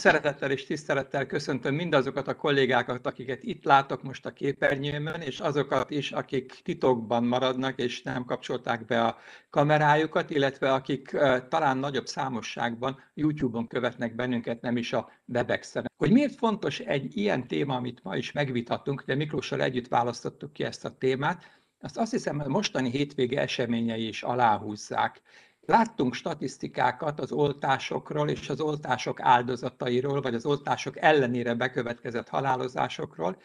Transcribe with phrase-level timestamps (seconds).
[0.00, 5.90] Szeretettel és tisztelettel köszöntöm mindazokat a kollégákat, akiket itt látok most a képernyőmön, és azokat
[5.90, 9.18] is, akik titokban maradnak és nem kapcsolták be a
[9.50, 11.16] kamerájukat, illetve akik
[11.48, 15.90] talán nagyobb számosságban YouTube-on követnek bennünket, nem is a Webexen.
[15.96, 20.64] Hogy miért fontos egy ilyen téma, amit ma is megvitattunk, de Miklóssal együtt választottuk ki
[20.64, 25.22] ezt a témát, azt azt hiszem, hogy mostani hétvége eseményei is aláhúzzák.
[25.70, 33.36] Láttunk statisztikákat az oltásokról és az oltások áldozatairól, vagy az oltások ellenére bekövetkezett halálozásokról,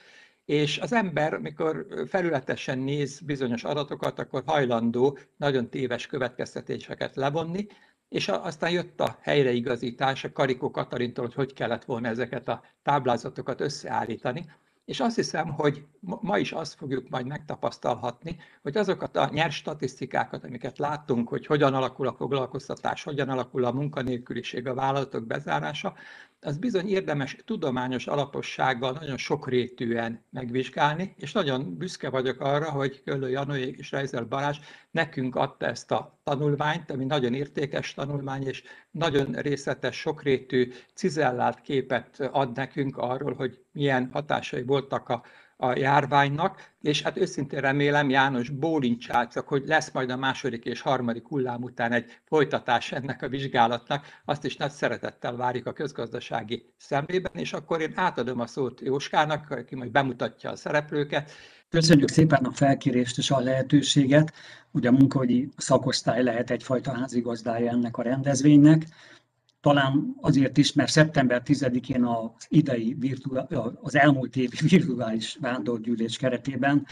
[0.46, 7.68] és az ember, mikor felületesen néz bizonyos adatokat, akkor hajlandó nagyon téves következtetéseket levonni,
[8.10, 13.62] és aztán jött a helyreigazítás a Karikó Katarintól, hogy hogy kellett volna ezeket a táblázatokat
[13.62, 14.46] összeállítani.
[14.86, 20.44] És azt hiszem, hogy ma is azt fogjuk majd megtapasztalhatni, hogy azokat a nyers statisztikákat,
[20.44, 25.94] amiket láttunk, hogy hogyan alakul a foglalkoztatás, hogyan alakul a munkanélküliség, a vállalatok bezárása,
[26.46, 33.30] az bizony érdemes tudományos alapossággal nagyon sokrétűen megvizsgálni, és nagyon büszke vagyok arra, hogy Köllő
[33.30, 34.58] Janói és Reiser Balázs
[34.92, 42.20] nekünk adta ezt a tanulmányt, ami nagyon értékes tanulmány, és nagyon részletes, sokrétű, cizellált képet
[42.32, 45.24] ad nekünk arról, hogy milyen hatásai voltak a
[45.58, 51.28] a járványnak, és hát őszintén remélem, János bólincsácok, hogy lesz majd a második és harmadik
[51.28, 57.32] hullám után egy folytatás ennek a vizsgálatnak, azt is nagy szeretettel várjuk a közgazdasági szemlében,
[57.36, 61.32] és akkor én átadom a szót Jóskának, aki majd bemutatja a szereplőket.
[61.70, 64.34] Köszönjük szépen a felkérést és a lehetőséget.
[64.72, 68.86] Ugye a munkahogyi szakosztály lehet egyfajta házigazdája ennek a rendezvénynek
[69.66, 72.98] talán azért is, mert szeptember 10-én az idei
[73.82, 76.86] az elmúlt évi virtuális vándorgyűlés keretében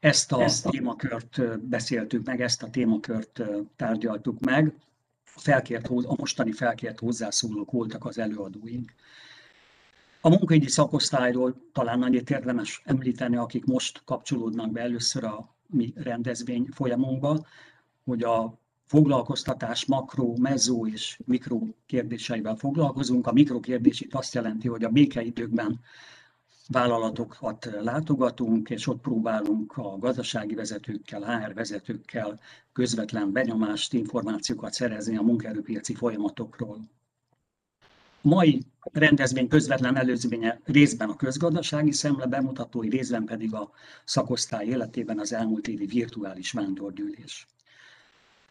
[0.00, 3.42] ezt a ezt témakört beszéltük meg, ezt a témakört
[3.76, 4.74] tárgyaltuk meg.
[5.34, 8.92] A, felkért, a mostani felkért hozzászólók voltak az előadóink.
[10.20, 16.68] A munkaügyi szakosztályról talán annyit érdemes említeni, akik most kapcsolódnak be először a mi rendezvény
[16.72, 17.46] folyamunkba,
[18.04, 18.58] hogy a
[18.94, 23.26] foglalkoztatás makro, mezó és mikro kérdéseivel foglalkozunk.
[23.26, 25.80] A mikro kérdés itt azt jelenti, hogy a békeidőkben
[26.68, 32.40] vállalatokat látogatunk, és ott próbálunk a gazdasági vezetőkkel, HR vezetőkkel
[32.72, 36.80] közvetlen benyomást, információkat szerezni a munkaerőpiaci folyamatokról.
[38.20, 38.62] Mai
[38.92, 43.70] rendezvény közvetlen előzménye részben a közgazdasági szemle bemutatói, részben pedig a
[44.04, 47.46] szakosztály életében az elmúlt évi virtuális vándorgyűlés.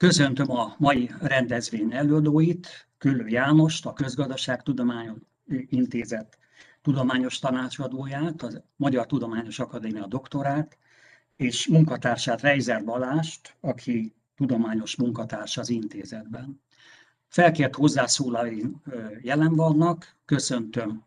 [0.04, 5.18] Köszöntöm a mai rendezvény előadóit, Küllő Jánost, a Közgazdaságtudományos
[5.70, 6.38] Intézet
[6.82, 10.78] tudományos tanácsadóját, a Magyar Tudományos Akadémia doktorát,
[11.36, 16.62] és munkatársát Reiser Balást, aki tudományos munkatársa az intézetben.
[17.28, 18.62] Felkért hozzászólói
[19.22, 21.04] jelen vannak, köszöntöm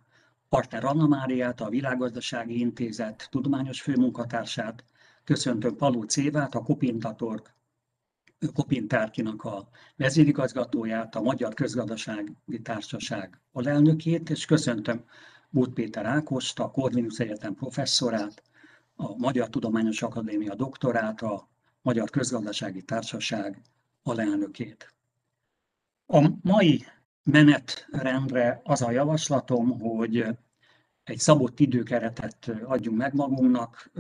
[0.48, 4.84] partner Anna Máriát, a Világgazdasági Intézet tudományos főmunkatársát,
[5.24, 6.62] köszöntöm Paló Cévát, a
[8.38, 15.04] Kopintatorg Kopintárkinak a vezérigazgatóját, a Magyar Közgazdasági Társaság alelnökét, és köszöntöm
[15.50, 18.42] Bút Péter Ákost, a Corvinus Egyetem professzorát,
[18.96, 21.48] a Magyar Tudományos Akadémia doktorát, a
[21.82, 23.62] Magyar Közgazdasági Társaság
[24.02, 24.94] alelnökét.
[26.06, 26.84] A mai
[27.22, 30.24] menetrendre az a javaslatom, hogy
[31.04, 33.90] egy szabott időkeretet adjunk meg magunknak,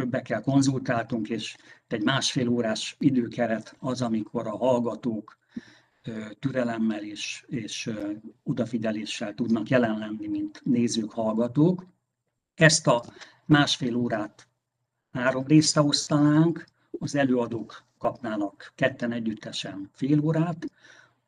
[0.00, 1.56] többekkel konzultáltunk, és
[1.88, 5.38] egy másfél órás időkeret az, amikor a hallgatók
[6.38, 7.90] türelemmel és, és
[8.42, 11.86] odafigyeléssel tudnak jelen lenni, mint nézők, hallgatók.
[12.54, 13.04] Ezt a
[13.46, 14.48] másfél órát
[15.12, 16.64] három részre osztanánk,
[16.98, 20.66] az előadók kapnának ketten együttesen fél órát,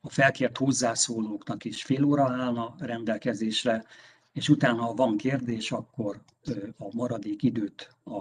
[0.00, 3.84] a felkért hozzászólóknak is fél óra állna rendelkezésre,
[4.32, 6.20] és utána, ha van kérdés, akkor
[6.78, 8.20] a maradék időt a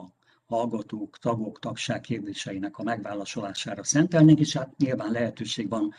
[0.51, 5.93] hallgatók, tagok, tagság kérdéseinek a megválaszolására szentelnénk, és hát nyilván lehetőség van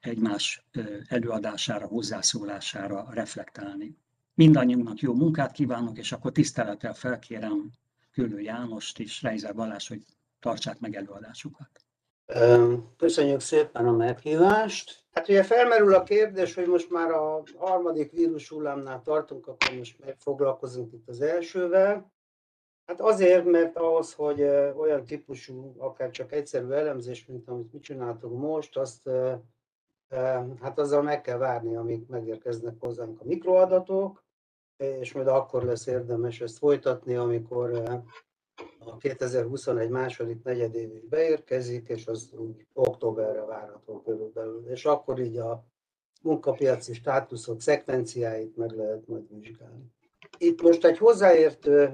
[0.00, 0.66] egymás
[1.08, 3.96] előadására, hozzászólására reflektálni.
[4.34, 7.70] Mindannyiunknak jó munkát kívánok, és akkor tisztelettel felkérem
[8.12, 10.02] Külő Jánost és Reizer Balázs, hogy
[10.40, 11.70] tartsák meg előadásukat.
[12.96, 15.04] Köszönjük szépen a meghívást.
[15.12, 19.96] Hát ugye felmerül a kérdés, hogy most már a harmadik vírus hullámnál tartunk, akkor most
[20.18, 22.12] foglalkozunk itt az elsővel.
[22.86, 24.42] Hát azért, mert ahhoz, hogy
[24.76, 29.10] olyan típusú, akár csak egyszerű elemzés, mint amit mi csináltunk most, azt
[30.60, 34.24] hát azzal meg kell várni, amíg megérkeznek hozzánk a mikroadatok,
[34.76, 37.82] és majd akkor lesz érdemes ezt folytatni, amikor
[38.78, 44.68] a 2021 második negyedévig beérkezik, és az úgy októberre várható körülbelül.
[44.68, 45.64] És akkor így a
[46.22, 49.92] munkapiaci státuszok szekvenciáit meg lehet majd vizsgálni.
[50.38, 51.90] Itt most egy hozzáértő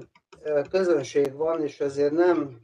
[0.69, 2.59] közönség van, és ezért nem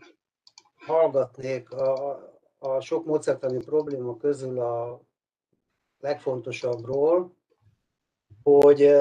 [0.75, 2.19] hallgatnék a,
[2.57, 5.01] a sok módszertani probléma közül a
[5.99, 7.35] legfontosabbról,
[8.43, 8.91] hogy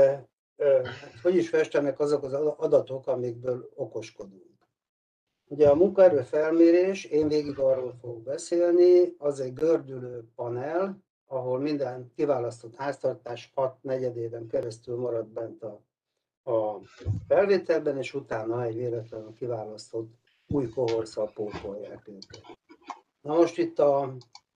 [1.23, 4.55] hogy is festenek azok az adatok, amikből okoskodunk.
[5.45, 12.13] Ugye a munkaerő felmérés, én végig arról fogok beszélni, az egy gördülő panel, ahol minden
[12.15, 15.83] kiválasztott háztartás 6 negyedében keresztül marad bent a,
[16.45, 16.79] a
[17.29, 20.13] felvételben, és utána egy véletlenül kiválasztott
[20.49, 22.43] új kohorszal pótolják őket.
[23.21, 24.15] Na most itt a,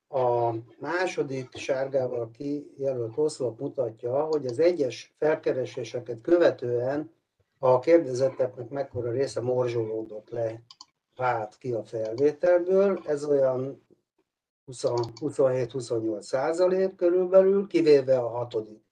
[0.08, 7.10] a második sárgával kijelölt oszlop mutatja, hogy az egyes felkereséseket követően
[7.58, 10.62] a kérdezetteknek mekkora része morzsolódott le,
[11.16, 13.02] vált ki a felvételből.
[13.04, 13.86] Ez olyan
[14.66, 18.82] 27-28 százalék körülbelül, kivéve a hatodik,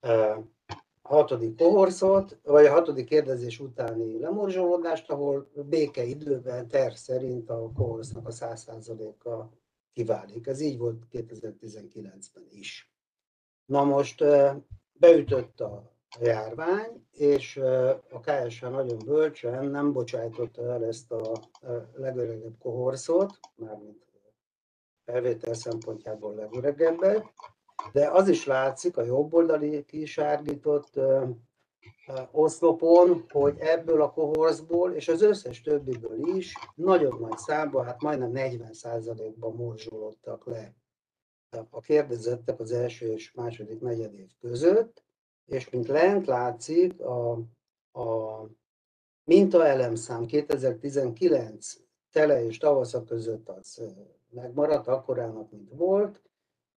[0.00, 0.38] a
[1.04, 8.30] hatodik kohorszot, vagy a hatodik kérdezés utáni lemorzsolódást, ahol békeidőben terv szerint a kohorsznak a
[8.30, 9.50] 100 százaléka
[9.92, 10.46] kiválik.
[10.46, 12.92] Ez így volt 2019-ben is.
[13.64, 14.24] Na most
[14.92, 17.56] beütött a járvány, és
[18.10, 21.32] a KSH nagyon bölcsen nem bocsájtotta el ezt a
[21.94, 24.02] legöregebb kohorszot, mármint
[25.04, 27.32] felvétel szempontjából legöregebbet,
[27.92, 31.00] de az is látszik a jobboldali kisárgított
[32.30, 38.30] oszlopon, hogy ebből a kohorszból, és az összes többiből is nagyon nagy számban, hát majdnem
[38.34, 40.74] 40%-ban morzsolódtak le
[41.70, 45.04] a kérdezettek az első és második negyedév között,
[45.44, 47.32] és mint lent látszik, a,
[47.92, 48.40] a
[49.24, 51.76] mintaelemszám 2019
[52.10, 53.82] tele és tavasza között az
[54.30, 56.22] megmaradt akkorának, mint volt,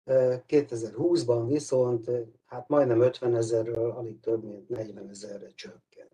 [0.07, 2.11] 2020-ban viszont
[2.47, 6.09] hát majdnem 50 ezerről alig több, mint 40 ezerre csökken.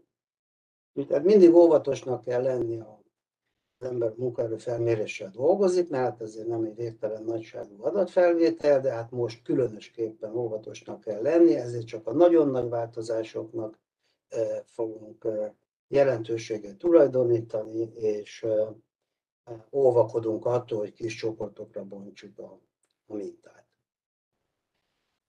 [1.06, 3.02] Tehát mindig óvatosnak kell lenni a
[3.82, 9.10] az ember munkaerő felméréssel dolgozik, mert hát ezért nem egy végtelen nagyságú adatfelvétel, de hát
[9.10, 13.78] most különösképpen óvatosnak kell lenni, ezért csak a nagyon nagy változásoknak
[14.64, 15.26] fogunk
[15.88, 18.46] jelentőséget tulajdonítani, és
[19.72, 22.60] óvakodunk attól, hogy kis csoportokra bontsuk a,
[23.06, 23.61] a mintát.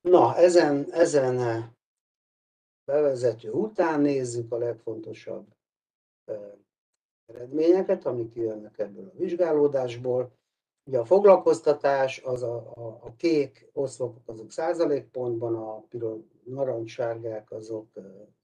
[0.04, 1.66] Na, ezen, ezen
[2.86, 5.46] bevezető után nézzük a legfontosabb
[7.26, 10.32] eredményeket, amik jönnek ebből a vizsgálódásból.
[10.84, 17.88] Ugye a foglalkoztatás, az a, a, a kék oszlopok azok százalékpontban, a piros narancssárgák azok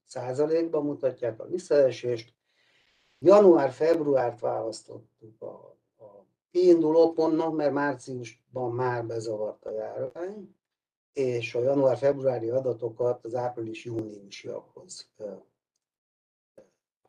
[0.04, 2.34] százalékban mutatják a visszaesést.
[3.18, 10.54] Január-februárt választottuk a, a kiinduló pontnak, mert márciusban már bezavart a járvány,
[11.12, 15.08] és a január-februári adatokat az április-júniusiakhoz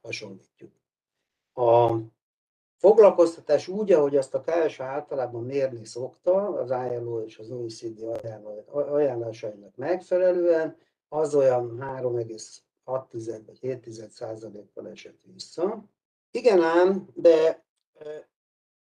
[0.02, 0.72] hasonlítjuk.
[1.54, 1.96] A
[2.78, 8.04] foglalkoztatás úgy, ahogy azt a KSH általában mérni szokta, az ILO és az OECD
[8.72, 10.78] ajánlásainak megfelelően,
[11.08, 15.84] az olyan 3,6 vagy 7 százalékkal esett vissza.
[16.32, 17.66] Igen ám, de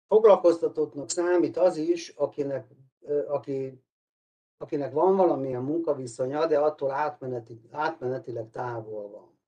[0.06, 2.66] foglalkoztatottnak számít az is, akinek,
[3.26, 3.82] aki,
[4.58, 9.38] akinek van valamilyen munkaviszonya, de attól átmeneti, átmenetileg távol van.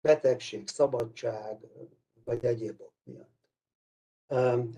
[0.00, 1.66] Betegség, szabadság,
[2.24, 3.38] vagy egyéb ok miatt.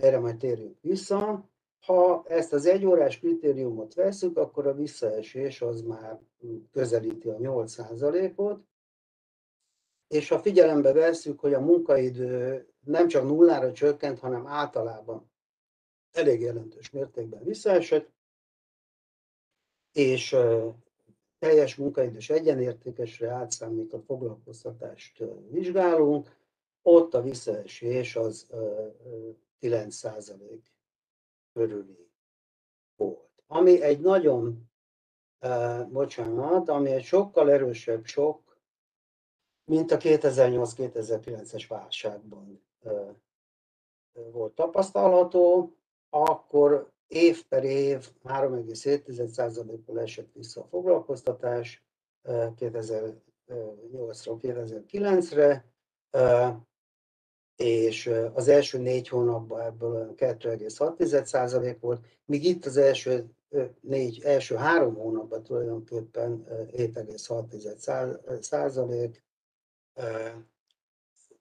[0.00, 1.50] Erre majd térjünk vissza.
[1.80, 6.21] Ha ezt az egyórás kritériumot veszük, akkor a visszaesés az már
[6.71, 8.61] közelíti a 8%-ot,
[10.09, 15.30] és ha figyelembe vesszük, hogy a munkaidő nem csak nullára csökkent, hanem általában
[16.12, 18.12] elég jelentős mértékben visszaesett,
[19.92, 20.37] és
[21.38, 26.37] teljes munkaidős egyenértékesre átszámított foglalkoztatást vizsgálunk,
[26.82, 28.46] ott a visszaesés az
[29.61, 30.61] 9%
[31.52, 32.08] körüli
[32.96, 33.30] volt.
[33.46, 34.70] Ami egy nagyon,
[35.88, 38.61] bocsánat, ami egy sokkal erősebb sok,
[39.64, 42.62] mint a 2008-2009-es válságban
[44.12, 45.75] volt tapasztalható,
[46.11, 51.85] akkor év per év 3,7%-kal esett vissza a foglalkoztatás
[52.28, 55.66] 2008-ról 2009-re,
[57.57, 63.31] és az első négy hónapban ebből 2,6% volt, míg itt az első,
[63.81, 69.16] négy, első három hónapban tulajdonképpen 7,6%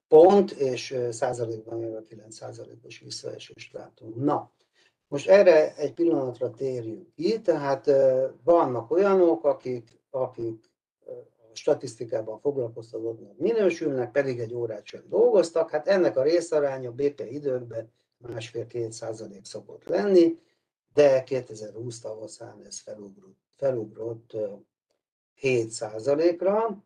[0.08, 4.16] pont, és százalékban jövő 9 százalékos visszaesést látunk.
[4.16, 4.52] Na,
[5.12, 7.92] Most erre egy pillanatra térjünk ki, tehát
[8.44, 10.70] vannak olyanok, akik, akik
[11.52, 17.92] a statisztikában foglalkoztatottnak minősülnek, pedig egy órát sem dolgoztak, hát ennek a részaránya BP időkben
[18.18, 20.40] másfél-két százalék szokott lenni,
[20.94, 24.36] de 2020 tavaszán ez felugrott, felugrott
[25.34, 26.84] 7 százalékra,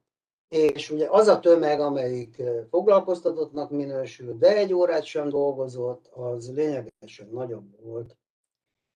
[0.55, 7.29] és ugye az a tömeg, amelyik foglalkoztatottnak minősül, de egy órát sem dolgozott, az lényegesen
[7.31, 8.17] nagyobb volt,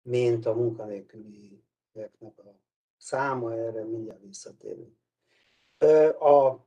[0.02, 2.60] mint a munkanélkülieknek a
[2.98, 4.96] száma, erre mindjárt visszatérünk.
[6.20, 6.66] A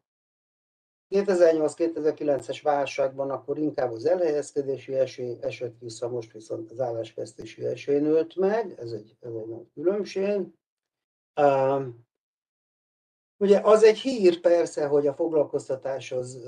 [1.11, 8.35] 2008-2009-es válságban akkor inkább az elhelyezkedési esély esett vissza, most viszont az állásvesztési esély nőtt
[8.35, 10.41] meg, ez egy, ez egy különbség.
[13.41, 16.39] Ugye az egy hír persze, hogy a foglalkoztatás az,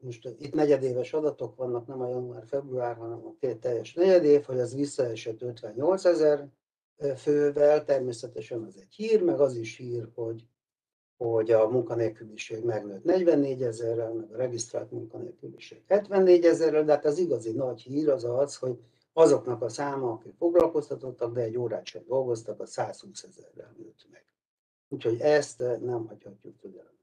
[0.00, 4.74] most itt negyedéves adatok vannak, nem a január-február, hanem a két teljes negyedév, hogy az
[4.74, 6.48] visszaesett 58 ezer
[7.16, 10.46] fővel, természetesen az egy hír, meg az is hír, hogy,
[11.16, 17.18] hogy a munkanélküliség megnőtt 44 ezerrel, meg a regisztrált munkanélküliség 74 ezerrel, de hát az
[17.18, 18.78] igazi nagy hír az az, hogy
[19.12, 24.24] azoknak a száma, akik foglalkoztatottak, de egy órát sem dolgoztak, a 120 ezerrel nőtt meg.
[24.92, 26.98] Úgyhogy ezt eh, nem hagyhatjuk figyelem.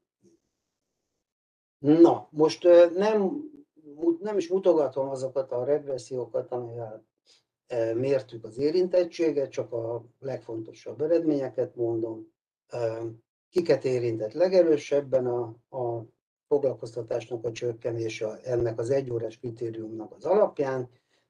[1.78, 3.42] Na, most eh, nem,
[4.20, 7.06] nem is mutogatom azokat a regressziókat, amivel
[7.66, 12.36] eh, mértük az érintettséget, csak a legfontosabb eredményeket mondom.
[13.50, 15.42] Kiket érintett legerősebben a,
[15.76, 16.04] a
[16.48, 20.88] foglalkoztatásnak a csökkenése ennek az egyórás kritériumnak az alapján,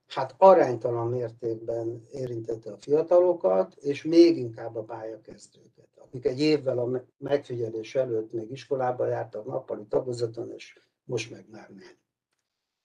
[0.08, 7.04] hát aránytalan mértékben érintette a fiatalokat, és még inkább a pályakezdőket akik egy évvel a
[7.18, 11.70] megfigyelés előtt még iskolába jártak nappali tagozaton, és most meg már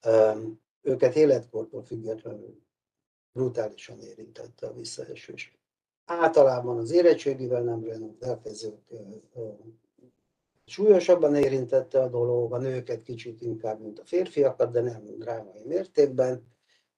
[0.02, 0.60] nem.
[0.82, 2.62] Őket életkortól függetlenül
[3.32, 5.58] brutálisan érintette a visszaesés.
[6.06, 8.80] Általában az érettségivel nem rendelkezők
[10.66, 16.53] súlyosabban érintette a dolog, a nőket kicsit inkább, mint a férfiakat, de nem drámai mértékben,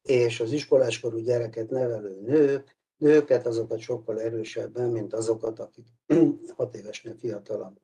[0.05, 5.87] és az iskoláskorú gyereket nevelő nők nőket, azokat sokkal erősebben, mint azokat, akik
[6.57, 7.79] hat évesnél fiatalabb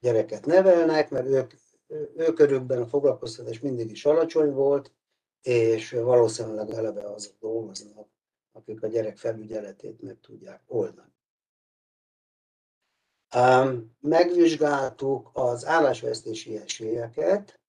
[0.00, 1.52] gyereket nevelnek, mert ők,
[2.16, 4.92] ők körükben a foglalkoztatás mindig is alacsony volt,
[5.42, 8.08] és valószínűleg eleve azok dolgoznak,
[8.52, 11.12] akik a gyerek felügyeletét meg tudják oldani.
[14.00, 17.60] Megvizsgáltuk az állásvesztési esélyeket,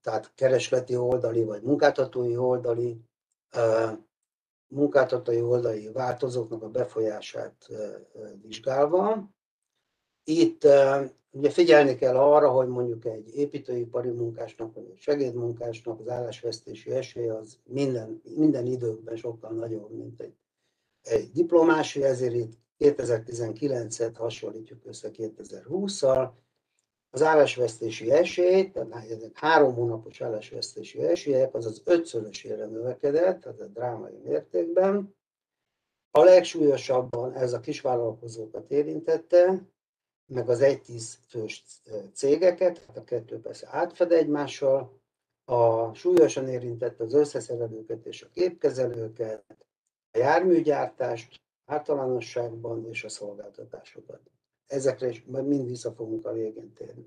[0.00, 3.00] tehát keresleti oldali vagy munkáltatói oldali
[4.68, 7.68] munkáltatói oldali változóknak a befolyását
[8.42, 9.30] vizsgálva.
[10.24, 10.64] Itt
[11.30, 17.34] ugye figyelni kell arra, hogy mondjuk egy építőipari munkásnak, vagy egy segédmunkásnak az állásvesztési esélye
[17.34, 20.34] az minden, minden időkben sokkal nagyobb, mint egy,
[21.02, 26.30] egy diplomásé, ezért itt 2019-et hasonlítjuk össze 2020-szal,
[27.10, 34.16] az állásvesztési esély, tehát három hónapos állásvesztési esélyek, az az ötszörösére növekedett, tehát a drámai
[34.24, 35.16] mértékben.
[36.10, 39.62] A legsúlyosabban ez a kisvállalkozókat érintette,
[40.26, 41.64] meg az 1-10 fős
[42.12, 45.00] cégeket, a kettő persze átfed egymással,
[45.44, 49.44] a súlyosan érintette az összeszerelőket és a képkezelőket,
[50.10, 54.20] a járműgyártást általánosságban és a szolgáltatásokat.
[54.68, 57.06] Ezekre is mind vissza fogunk a végén térni.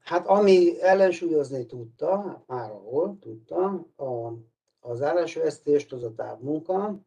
[0.00, 4.32] Hát ami ellensúlyozni tudta, hát már ahol tudta, a,
[4.80, 7.00] az állásvesztést, az a távmunka.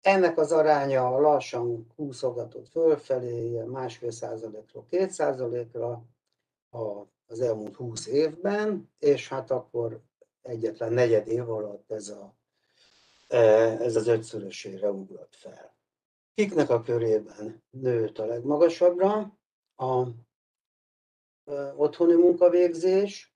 [0.00, 6.02] Ennek az aránya lassan húszogatott fölfelé, másfél százalékról két százalékra
[7.26, 10.00] az elmúlt húsz évben, és hát akkor
[10.42, 12.34] egyetlen negyed év alatt ez, a,
[13.78, 15.75] ez az ötszörösére ugrott fel
[16.36, 19.38] kiknek a körében nőtt a legmagasabbra
[19.76, 20.06] a
[21.76, 23.34] otthoni munkavégzés.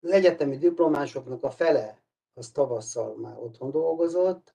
[0.00, 2.02] Az egyetemi diplomásoknak a fele
[2.34, 4.54] az tavasszal már otthon dolgozott,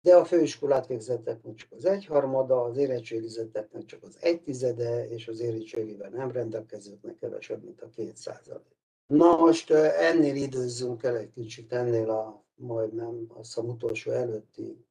[0.00, 6.10] de a főiskolát végzetteknek csak az egyharmada, az érettségizetteknek csak az egytizede, és az érettségivel
[6.10, 8.76] nem rendelkezőknek kevesebb, mint a két százalék.
[9.06, 14.84] Na most ennél időzzünk el egy kicsit, ennél a majdnem azt a utolsó előtti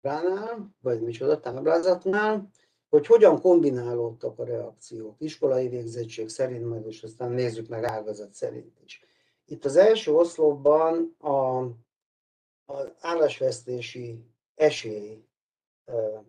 [0.00, 2.50] ránál, vagy micsoda táblázatnál,
[2.88, 8.80] hogy hogyan kombinálódtak a reakciók iskolai végzettség szerint, majd és aztán nézzük meg ágazat szerint
[8.84, 9.04] is.
[9.44, 11.64] Itt az első oszlopban a,
[12.64, 14.24] az állásvesztési
[14.54, 15.24] esély
[15.84, 16.24] e,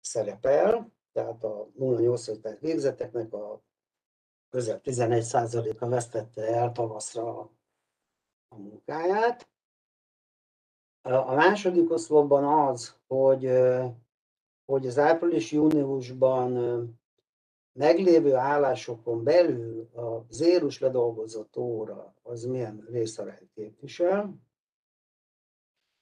[0.00, 3.62] szerepel, tehát a 0,8 végzeteknek a
[4.48, 7.38] közel 11%-a vesztette el tavaszra
[8.48, 9.51] a munkáját.
[11.02, 13.50] A második oszlopban az, hogy,
[14.64, 16.52] hogy az április-júniusban
[17.72, 24.34] meglévő állásokon belül a zérus ledolgozott óra az milyen részarányt képvisel,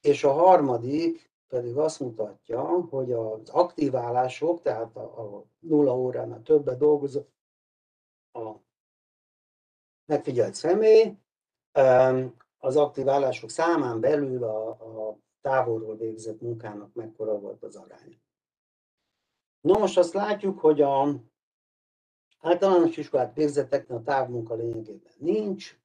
[0.00, 6.42] és a harmadik pedig azt mutatja, hogy az aktív állások, tehát a, a nulla óránál
[6.42, 7.20] többet dolgozó
[8.32, 8.54] a
[10.04, 11.16] megfigyelt személy,
[12.62, 18.16] az aktív állások számán belül a, a távolról végzett munkának mekkora volt az aránya.
[19.60, 21.20] No most azt látjuk, hogy a
[22.40, 25.78] általános iskolát végzetteknek a távmunka lényegében nincs.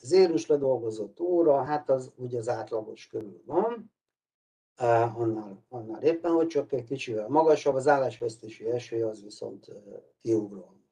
[0.00, 3.92] Zérus ledolgozott óra, hát az ugye az átlagos körül van.
[5.16, 9.70] Annál, annál éppen, hogy csak egy kicsivel magasabb, az állásvesztési esély az viszont
[10.20, 10.82] kiugróan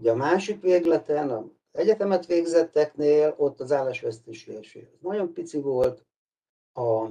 [0.00, 6.04] Ugye a másik végleten, a egyetemet végzetteknél ott az állásvesztési az nagyon pici volt,
[6.74, 7.10] a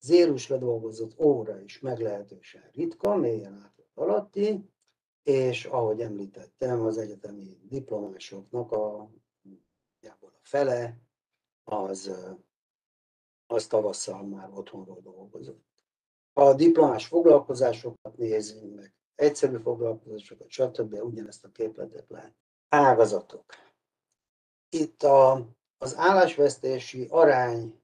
[0.00, 4.70] zérus ledolgozott óra is meglehetősen ritka, mélyen átlag alatti,
[5.22, 9.00] és ahogy említettem, az egyetemi diplomásoknak a,
[10.00, 10.98] a fele
[11.64, 12.10] az,
[13.46, 15.66] az tavasszal már otthonról dolgozott.
[16.32, 20.94] Ha a diplomás foglalkozásokat nézünk meg, egyszerű foglalkozásokat, stb.
[20.94, 22.34] ugyanezt a képletet lehet.
[22.68, 23.44] Ágazatok.
[24.68, 25.46] Itt a,
[25.78, 27.82] az állásvesztési arány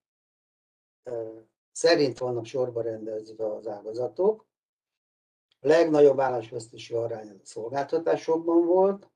[1.72, 4.46] szerint vannak sorba rendezve az ágazatok.
[5.60, 9.10] A legnagyobb állásvesztési arány a szolgáltatásokban volt.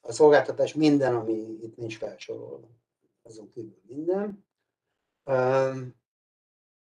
[0.00, 2.68] A szolgáltatás minden, ami itt nincs felsorolva,
[3.22, 4.46] azon kívül minden.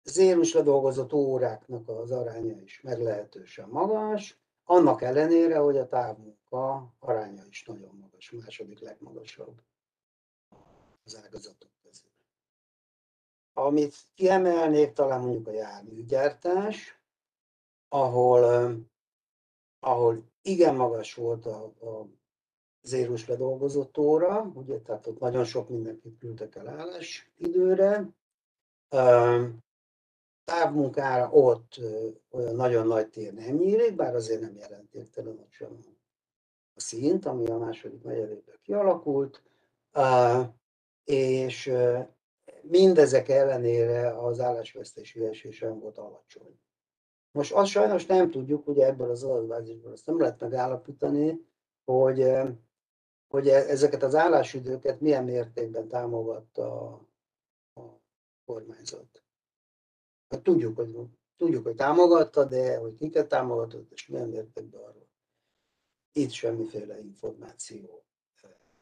[0.02, 7.64] Zérusra dolgozott óráknak az aránya is meglehetősen magas, annak ellenére, hogy a távmunka aránya is
[7.64, 9.62] nagyon magas, második legmagasabb
[11.04, 12.10] az ágazatok közül.
[13.52, 17.00] Amit kiemelnék, talán mondjuk a járműgyártás,
[17.88, 18.74] ahol,
[19.80, 22.06] ahol igen magas volt a, a
[22.82, 28.08] zérus ledolgozott óra, ugye, tehát ott nagyon sok mindenkit küldtek el állás időre.
[30.52, 31.80] Távmunkára ott
[32.30, 35.78] olyan nagyon nagy tér nem nyílik, bár azért nem jelentéktelen ott sem
[36.74, 39.42] a szint, ami a második negyedében kialakult,
[41.04, 41.72] és
[42.62, 46.60] mindezek ellenére az állásvesztési esés sem volt alacsony.
[47.30, 51.46] Most azt sajnos nem tudjuk, ugye ebből az adatbázisból azt nem lehet megállapítani,
[51.84, 52.30] hogy,
[53.28, 56.92] hogy e, ezeket az állásidőket milyen mértékben támogatta
[57.74, 58.00] a
[58.44, 59.21] kormányzat.
[60.32, 60.96] Hát tudjuk, hogy,
[61.36, 65.08] tudjuk, hogy támogatta, de hogy kiket támogatott, és milyen mértékben arról.
[66.12, 68.04] Itt semmiféle információ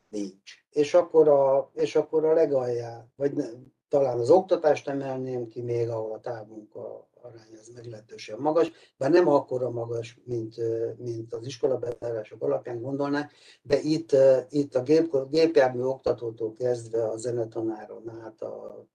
[0.09, 0.53] nincs.
[0.71, 3.45] És akkor a, és akkor a legaljá, vagy ne,
[3.89, 9.29] talán az oktatást emelném ki még, ahol a távmunka arány az meglehetősen magas, bár nem
[9.29, 10.57] akkora magas, mint,
[10.99, 13.33] mint az iskolabetárások alapján gondolnák,
[13.63, 14.17] de itt,
[14.49, 18.87] itt a gép, gépjármű oktatótól kezdve a zenetanáron át a,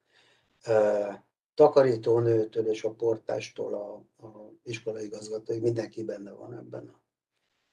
[0.64, 1.25] a
[1.56, 3.94] takarítónőtől és a portástól a,
[4.26, 7.00] a iskolaigazgatóig mindenki benne van ebben a,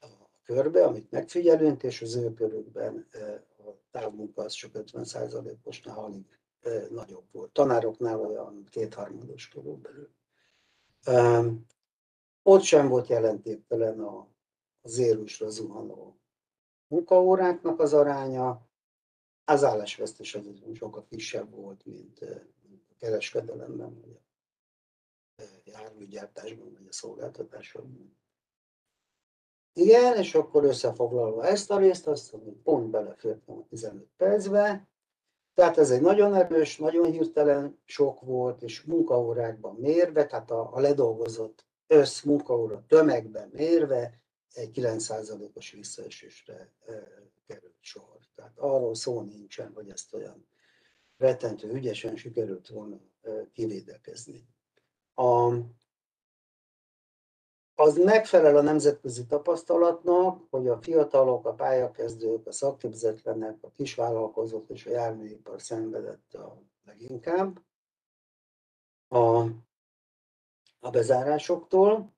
[0.06, 3.08] a körbe, amit megfigyelünk, és az ő körükben
[3.58, 6.38] a távmunka az csak 50%-osnál alig
[6.90, 7.52] nagyobb volt.
[7.52, 10.10] Tanároknál olyan kétharmados körülbelül.
[12.42, 14.28] Ott sem volt jelentéktelen a,
[14.80, 16.16] a zérusra zuhanó
[16.86, 18.66] munkaóráknak az aránya,
[19.44, 22.18] az állásvesztés az sokkal kisebb volt, mint,
[23.02, 24.18] kereskedelemben, vagy
[25.36, 28.16] a járműgyártásban, vagy a szolgáltatásokban.
[29.72, 34.88] Igen, és akkor összefoglalva ezt a részt, azt mondom, pont belefértem a 15 percbe,
[35.54, 40.80] tehát ez egy nagyon erős, nagyon hirtelen sok volt, és munkaórákban mérve, tehát a, a
[40.80, 44.20] ledolgozott össz munkaóra tömegben mérve
[44.52, 46.72] egy 9%-os visszaesésre
[47.46, 48.18] került sor.
[48.34, 50.46] Tehát arról szó nincsen, hogy ezt olyan
[51.22, 53.00] rettentő ügyesen sikerült volna
[53.52, 54.48] kivédekezni.
[55.14, 55.54] A,
[57.74, 64.87] az megfelel a nemzetközi tapasztalatnak, hogy a fiatalok, a pályakezdők, a szakképzetlenek, a kisvállalkozók és
[64.87, 67.62] a járműipar szenvedett a leginkább
[69.08, 69.40] a,
[70.80, 72.14] a bezárásoktól.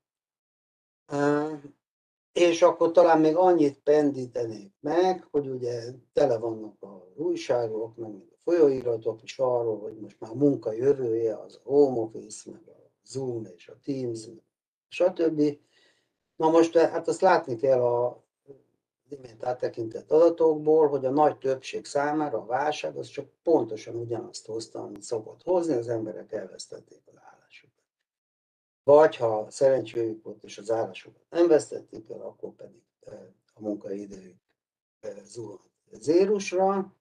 [2.33, 9.23] És akkor talán még annyit pendítenék meg, hogy ugye tele vannak a újságok, meg folyóiratok
[9.23, 13.69] is arról, hogy most már munka jövője az a home office, meg a Zoom és
[13.69, 14.29] a Teams,
[14.89, 15.59] stb.
[16.37, 18.23] Na most hát azt látni kell a
[19.09, 24.83] imént áttekintett adatokból, hogy a nagy többség számára a válság az csak pontosan ugyanazt hozta,
[24.83, 27.85] amit szokott hozni, az emberek elvesztették az állásukat.
[28.83, 32.83] Vagy ha szerencséjük volt és az állásukat nem vesztették el, akkor pedig
[33.55, 34.37] a munkaidőjük
[35.25, 36.95] zuhant zérusra,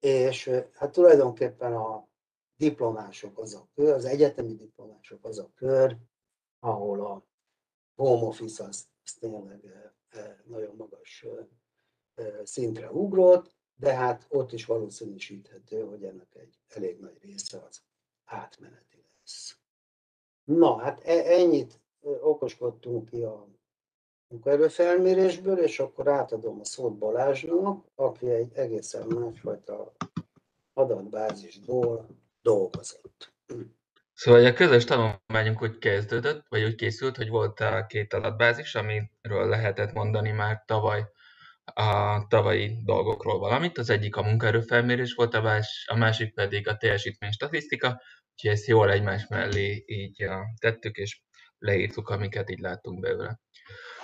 [0.00, 2.08] és hát tulajdonképpen a
[2.56, 5.96] diplomások az a kör, az egyetemi diplomások az a kör,
[6.58, 7.24] ahol a
[7.94, 9.92] home office az, az tényleg
[10.44, 11.26] nagyon magas
[12.42, 17.82] szintre ugrott, de hát ott is valószínűsíthető, hogy ennek egy elég nagy része az
[18.24, 19.58] átmeneti lesz.
[20.44, 23.48] Na, hát e, ennyit okoskodtunk ki a
[24.28, 29.92] munkaerőfelmérésből, és akkor átadom a szót Balázsnak, aki egy egészen másfajta
[30.72, 32.06] adatbázisból
[32.42, 33.34] dolgozott.
[34.12, 39.48] Szóval a közös tanulmányunk úgy kezdődött, vagy úgy készült, hogy volt a két adatbázis, amiről
[39.48, 41.04] lehetett mondani már tavaly
[41.64, 43.78] a tavalyi dolgokról valamit.
[43.78, 48.00] Az egyik a munkaerőfelmérés volt, a, más, a másik pedig a teljesítmény statisztika,
[48.32, 50.26] úgyhogy ezt jól egymás mellé így
[50.58, 51.20] tettük, és
[51.58, 53.40] leírtuk, amiket így láttunk belőle.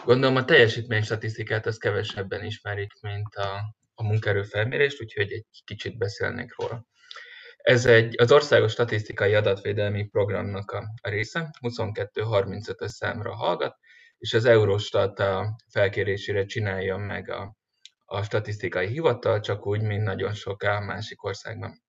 [0.05, 6.57] Gondolom a teljesítmény statisztikát az kevesebben ismerik, mint a, a munkaerőfelmérést, úgyhogy egy kicsit beszélnék
[6.57, 6.87] róla.
[7.57, 13.77] Ez egy, az Országos Statisztikai Adatvédelmi Programnak a, része, 22-35-ös számra hallgat,
[14.19, 17.57] és az Eurostat a felkérésére csinálja meg a,
[18.05, 21.83] a statisztikai hivatal, csak úgy, mint nagyon sok a másik országban.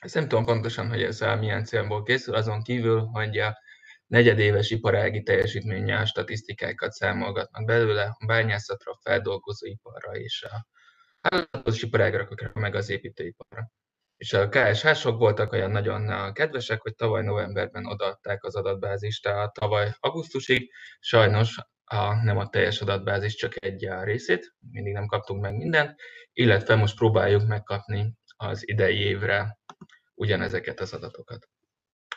[0.00, 3.58] Ezt nem tudom pontosan, hogy ez milyen célból készül, azon kívül, hogy a
[4.08, 10.66] negyedéves iparági teljesítménnyel statisztikákat számolgatnak belőle a bányászatra, a feldolgozóiparra és a
[11.20, 13.70] állatos iparágra, meg az építőiparra.
[14.16, 19.94] És a KSH-sok voltak olyan nagyon kedvesek, hogy tavaly novemberben odaadták az adatbázist a tavaly
[19.98, 20.70] augusztusig.
[20.98, 26.00] Sajnos a, nem a teljes adatbázis, csak egy részét, mindig nem kaptunk meg mindent,
[26.32, 29.58] illetve most próbáljuk megkapni az idei évre
[30.14, 31.48] ugyanezeket az adatokat.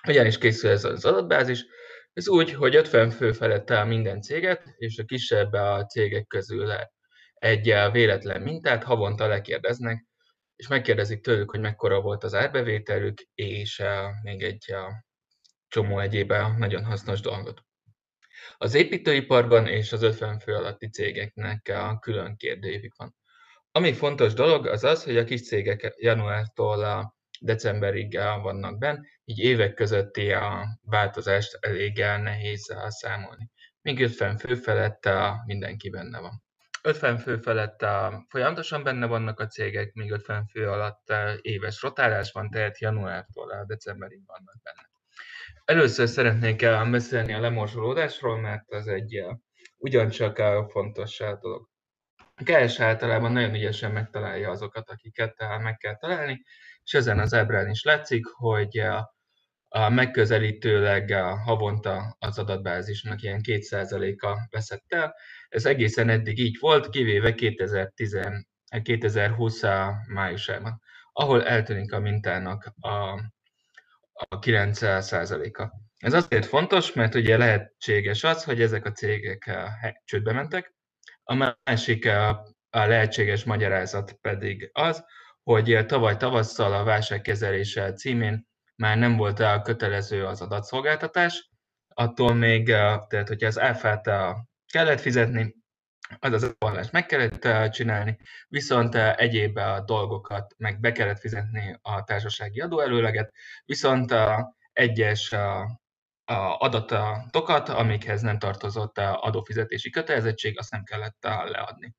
[0.01, 1.65] Hogyan is készül ez az adatbázis?
[2.13, 6.71] Ez úgy, hogy 50 fő felett áll minden céget, és a kisebb a cégek közül
[7.33, 10.05] egy véletlen mintát havonta lekérdeznek,
[10.55, 13.83] és megkérdezik tőlük, hogy mekkora volt az árbevételük, és
[14.23, 14.75] még egy
[15.67, 17.61] csomó egyéb nagyon hasznos dolgot.
[18.57, 23.15] Az építőiparban és az 50 fő alatti cégeknek a külön kérdőjük van.
[23.71, 29.39] Ami fontos dolog, az az, hogy a kis cégek januártól a decemberig vannak benn, így
[29.39, 33.50] évek közötti a változást elég nehéz számolni.
[33.82, 35.10] Míg 50 fő felett
[35.46, 36.44] mindenki benne van.
[36.84, 37.86] 50 fő felett
[38.28, 44.22] folyamatosan benne vannak a cégek, míg 50 fő alatt éves rotálás van, tehát januártól decemberig
[44.26, 44.89] vannak benne.
[45.65, 49.26] Először szeretnék beszélni a lemorzsolódásról, mert az egy
[49.78, 50.39] ugyancsak
[50.70, 51.70] fontos dolog.
[52.36, 56.44] A KS általában nagyon ügyesen megtalálja azokat, akiket meg kell találni,
[56.84, 58.82] és ezen az ábrán is látszik, hogy
[59.73, 61.12] a megközelítőleg
[61.45, 65.15] havonta az adatbázisnak ilyen 2%-a veszett el.
[65.49, 68.19] Ez egészen eddig így volt, kivéve 2010,
[68.81, 69.62] 2020
[70.07, 70.81] májusában,
[71.12, 72.89] ahol eltűnik a mintának a,
[74.13, 75.67] a 9%-a.
[75.97, 79.51] Ez azért fontos, mert ugye lehetséges az, hogy ezek a cégek
[80.03, 80.73] csődbe mentek,
[81.23, 82.05] a másik
[82.69, 85.05] a lehetséges magyarázat pedig az,
[85.43, 91.49] hogy tavaly tavasszal a válságkezelése címén már nem volt el kötelező az adatszolgáltatás,
[91.88, 94.10] attól még, tehát hogyha az áfát
[94.65, 95.55] kellett fizetni,
[96.19, 102.60] az az vallást meg kellett csinálni, viszont egyéb dolgokat meg be kellett fizetni a társasági
[102.60, 103.34] adóelőleget,
[103.65, 104.15] viszont
[104.73, 105.36] egyes
[106.57, 111.95] adatokat, amikhez nem tartozott adófizetési kötelezettség, azt nem kellett leadni.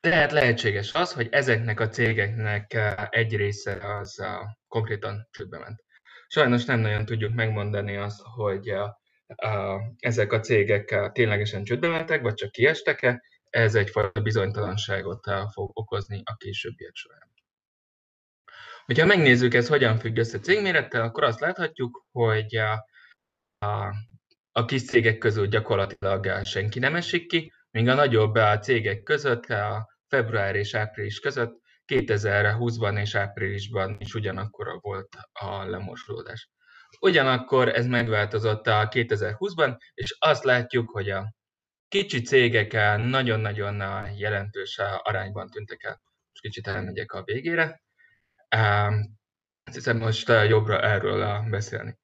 [0.00, 2.78] Tehát lehetséges az, hogy ezeknek a cégeknek
[3.10, 4.24] egy része az
[4.72, 5.84] konkrétan csődbe ment.
[6.26, 8.74] Sajnos nem nagyon tudjuk megmondani azt, hogy
[9.98, 16.36] ezek a cégek ténylegesen csődbe mentek, vagy csak kiestek-e, ez egyfajta bizonytalanságot fog okozni a
[16.36, 17.32] későbbiek során.
[18.84, 22.86] Hogyha megnézzük, ez hogyan függ össze cégmérettel, akkor azt láthatjuk, hogy a,
[23.58, 23.94] a,
[24.52, 29.44] a kis cégek közül gyakorlatilag senki nem esik ki, míg a nagyobb a cégek között
[29.44, 31.61] a február és április között
[31.92, 36.50] 2020-ban és áprilisban is ugyanakkor volt a lemorzsolódás.
[37.00, 41.34] Ugyanakkor ez megváltozott a 2020-ban, és azt látjuk, hogy a
[41.88, 46.00] kicsi cégek nagyon-nagyon jelentős arányban tűntek el.
[46.30, 47.82] Most kicsit elmegyek a végére.
[49.64, 51.98] Azt hiszem most jobbra erről beszélni.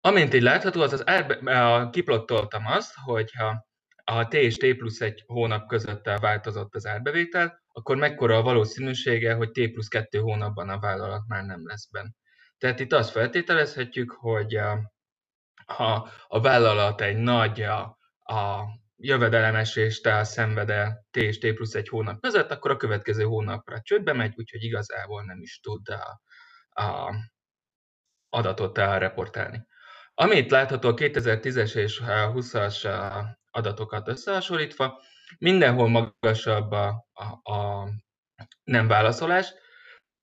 [0.00, 3.66] Amint így látható, az az árbe, kiplottoltam azt, hogyha
[4.04, 9.34] a T és T plusz egy hónap között változott az árbevétel, akkor mekkora a valószínűsége,
[9.34, 12.10] hogy T plusz kettő hónapban a vállalat már nem lesz benne.
[12.58, 14.60] Tehát itt azt feltételezhetjük, hogy
[15.66, 18.64] ha a vállalat egy nagy a, a
[18.96, 24.12] jövedelemesést szenved el T és T plusz egy hónap között, akkor a következő hónapra csődbe
[24.12, 26.20] megy, úgyhogy igazából nem is tud a,
[26.82, 27.14] a
[28.28, 29.66] adatot reportálni.
[30.14, 32.84] Amit látható a 2010-es és 20-as
[33.50, 35.02] adatokat összehasonlítva,
[35.38, 37.88] mindenhol magasabb a, a, a
[38.64, 39.54] nem válaszolás,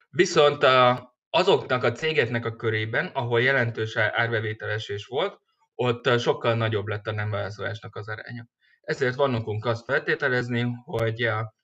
[0.09, 5.39] viszont a, azoknak a cégeknek a körében, ahol jelentős árbevételesés volt,
[5.75, 8.45] ott sokkal nagyobb lett a nem válaszolásnak az aránya.
[8.81, 11.55] Ezért van okunk azt feltételezni, hogy a,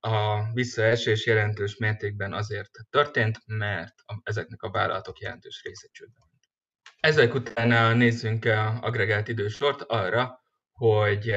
[0.00, 6.28] a visszaesés jelentős mértékben azért történt, mert a, ezeknek a vállalatok jelentős része csődben.
[7.00, 8.44] Ezek után nézzünk
[8.80, 10.40] agregált idősort arra,
[10.72, 11.36] hogy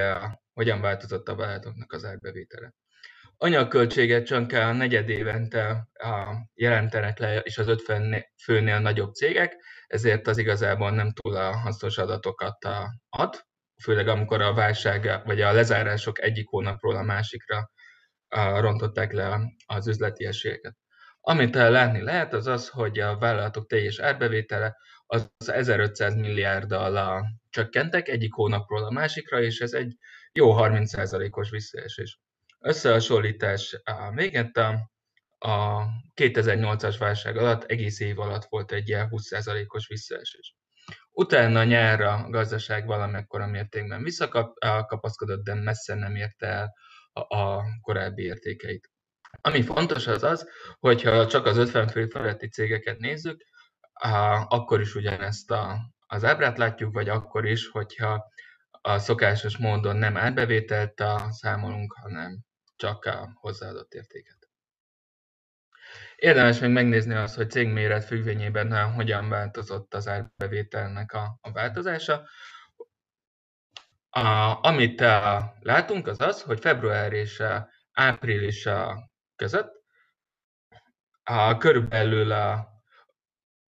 [0.55, 2.73] hogyan változott a vállalatoknak az árbevétele.
[3.37, 5.87] Anyagköltséget csak a negyed évente
[6.53, 9.55] jelentenek le, és az 50 főnél nagyobb cégek,
[9.87, 12.67] ezért az igazából nem túl a hasznos adatokat
[13.09, 13.45] ad,
[13.83, 17.71] főleg amikor a válság vagy a lezárások egyik hónapról a másikra
[18.59, 20.75] rontották le az üzleti esélyeket.
[21.19, 28.33] Amit látni lehet, az az, hogy a vállalatok teljes árbevétele az 1500 milliárddal csökkentek egyik
[28.33, 29.97] hónapról a másikra, és ez egy
[30.35, 32.19] jó 30%-os visszaesés.
[32.59, 33.81] Összehasonlítás
[34.13, 34.91] véget a,
[35.37, 40.55] a 2008-as válság alatt egész év alatt volt egy 20%-os visszaesés.
[41.11, 46.73] Utána nyárra a gazdaság valamekkora mértékben visszakapaszkodott, de messze nem érte el
[47.13, 48.89] a korábbi értékeit.
[49.41, 53.45] Ami fontos az az, hogyha csak az 50 fő feletti cégeket nézzük,
[54.47, 58.33] akkor is ugyanezt a, az ábrát látjuk, vagy akkor is, hogyha
[58.85, 62.39] a szokásos módon nem árbevételt számolunk, hanem
[62.75, 64.49] csak a hozzáadott értéket.
[66.15, 72.29] Érdemes még megnézni azt, hogy cégméret függvényében hogyan változott az árbevételnek a, a változása.
[74.09, 77.43] A, amit a, látunk, az az, hogy február és
[77.91, 78.67] április
[79.35, 79.83] között
[81.23, 82.67] a, körülbelül a,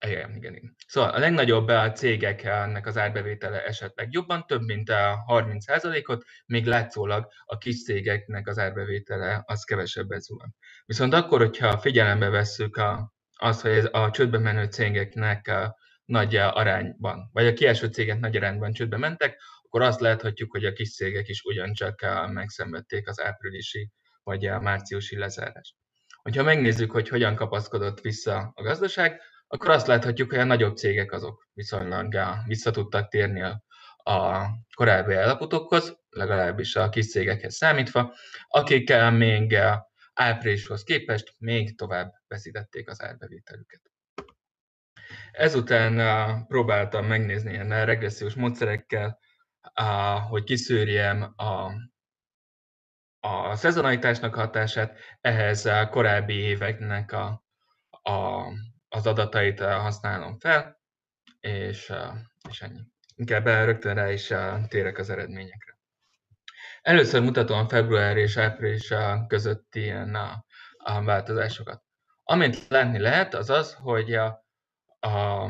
[0.06, 0.76] igen, igen, igen.
[0.88, 6.66] Szóval a legnagyobb a cégek ennek az árbevétele esetleg jobban, több mint a 30%-ot, még
[6.66, 10.56] látszólag a kis cégeknek az árbevétele az kevesebbet zuhan.
[10.86, 16.36] Viszont akkor, hogyha figyelembe vesszük a, azt, hogy ez a csődbe menő cégeknek a nagy
[16.36, 20.96] arányban, vagy a kieső cégek nagy arányban csődbe mentek, akkor azt láthatjuk, hogy a kis
[20.96, 23.92] cégek is ugyancsak megszenvedték az áprilisi
[24.24, 25.76] vagy a márciusi lezárást.
[26.22, 31.12] Hogyha megnézzük, hogy hogyan kapaszkodott vissza a gazdaság, akkor azt láthatjuk, hogy a nagyobb cégek
[31.12, 33.66] azok viszonylag vissza tudtak térni a,
[34.76, 38.14] korábbi állapotokhoz, legalábbis a kis cégekhez számítva,
[38.48, 39.58] akikkel még
[40.14, 43.82] áprilishoz képest még tovább veszítették az árbevételüket.
[45.32, 49.20] Ezután próbáltam megnézni ilyen regressziós módszerekkel,
[50.30, 51.72] hogy kiszűrjem a,
[53.20, 57.44] a szezonalitásnak hatását, ehhez a korábbi éveknek a,
[57.90, 58.44] a
[58.90, 60.80] az adatait eh, használom fel,
[61.40, 62.12] és, eh,
[62.50, 62.82] és ennyi.
[63.16, 65.78] Inkább rögtön rá is eh, térek az eredményekre.
[66.82, 68.94] Először mutatom február és április
[69.28, 70.46] közötti ilyen a,
[70.78, 71.84] a változásokat.
[72.24, 74.46] Amit látni lehet, az az, hogy a,
[75.00, 75.50] a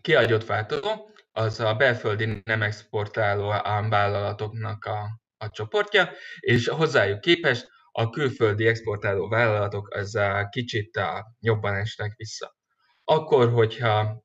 [0.00, 3.48] kiadott változó az a belföldi nem exportáló
[3.88, 10.18] vállalatoknak a, a csoportja, és hozzájuk képest a külföldi exportáló vállalatok az
[10.50, 11.00] kicsit
[11.40, 12.56] jobban esnek vissza.
[13.04, 14.24] Akkor, hogyha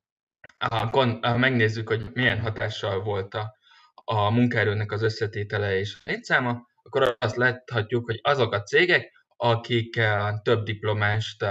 [1.20, 3.56] megnézzük, hogy milyen hatással volt a,
[3.94, 10.00] a munkaerőnek az összetétele és a létszáma, akkor azt láthatjuk, hogy azok a cégek, akik
[10.42, 11.44] több diplomást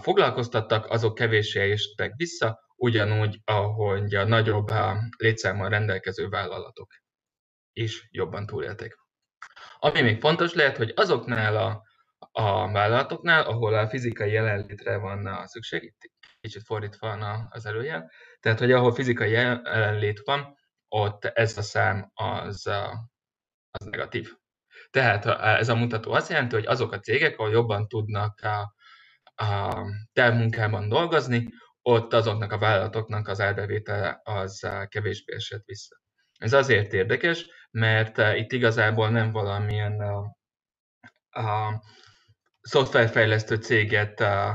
[0.00, 4.70] foglalkoztattak, azok kevéssé estek vissza, ugyanúgy, ahogy a nagyobb
[5.16, 6.92] létszámmal rendelkező vállalatok
[7.72, 9.01] is jobban túlélték.
[9.84, 11.82] Ami még fontos lehet, hogy azoknál a,
[12.32, 18.10] a vállalatoknál, ahol a fizikai jelenlétre van a szükség, itt kicsit fordítva van az előjel,
[18.40, 20.56] tehát hogy ahol fizikai jelenlét van,
[20.88, 22.66] ott ez a szám az,
[23.70, 24.32] az negatív.
[24.90, 25.26] Tehát
[25.58, 28.74] ez a mutató azt jelenti, hogy azok a cégek, ahol jobban tudnak a,
[29.44, 31.48] a termunkában dolgozni,
[31.82, 36.00] ott azoknak a vállalatoknak az árbevétele az kevésbé esett vissza.
[36.38, 40.26] Ez azért érdekes, mert uh, itt igazából nem valamilyen uh,
[41.44, 41.74] uh,
[42.60, 44.50] szoftverfejlesztő céget uh,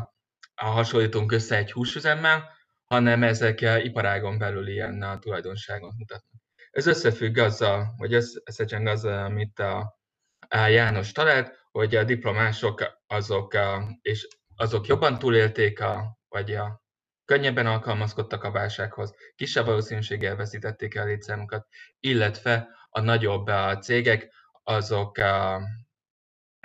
[0.55, 6.41] hasonlítunk össze egy húsüzemmel, hanem ezek uh, iparágon belül ilyen uh, tulajdonságot mutatnak.
[6.71, 9.99] Ez összefügg azzal, vagy összecseng azzal, amit a,
[10.47, 16.81] a János talált, hogy a diplomások azok, a, és azok jobban túlélték, a, vagy a,
[17.25, 21.67] könnyebben alkalmazkodtak a válsághoz, kisebb valószínűséggel veszítették el létszámukat,
[21.99, 24.33] illetve a nagyobb a cégek,
[24.63, 25.61] azok a,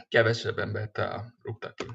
[0.08, 1.86] kevesebb embert a, rúgtak ki.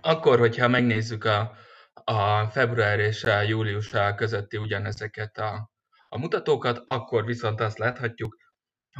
[0.00, 1.56] Akkor, hogyha megnézzük a,
[2.04, 5.70] a február és a július közötti ugyanezeket a,
[6.08, 8.36] a mutatókat, akkor viszont azt láthatjuk,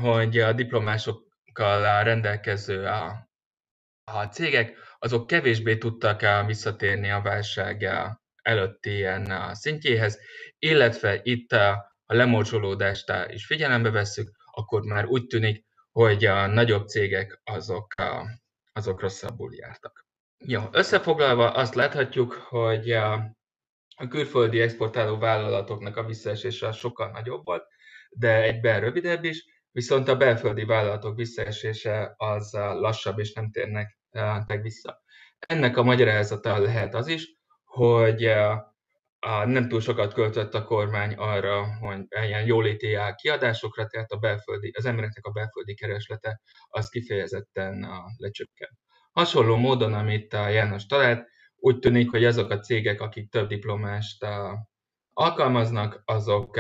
[0.01, 3.29] hogy a diplomásokkal rendelkező a,
[4.05, 7.89] a cégek, azok kevésbé tudtak visszatérni a válság
[8.43, 10.19] előtti ilyen szintjéhez,
[10.59, 17.41] illetve itt a lemorcsolódást is figyelembe vesszük, akkor már úgy tűnik, hogy a nagyobb cégek
[17.45, 17.95] azok,
[18.73, 20.07] azok rosszabbul jártak.
[20.45, 23.13] Jó, összefoglalva azt láthatjuk, hogy a,
[23.97, 27.67] a külföldi exportáló vállalatoknak a visszaesése sokkal nagyobb volt,
[28.11, 33.99] de egyben rövidebb is, viszont a belföldi vállalatok visszaesése az lassabb, és nem térnek
[34.47, 35.03] meg vissza.
[35.39, 38.25] Ennek a magyarázata lehet az is, hogy
[39.21, 44.73] a, nem túl sokat költött a kormány arra, hogy ilyen jóléti kiadásokra, tehát a belföldi,
[44.77, 48.79] az embereknek a belföldi kereslete az kifejezetten lecsökkent.
[49.13, 51.27] Hasonló módon, amit a János talált,
[51.57, 54.27] úgy tűnik, hogy azok a cégek, akik több diplomást
[55.13, 56.57] alkalmaznak, azok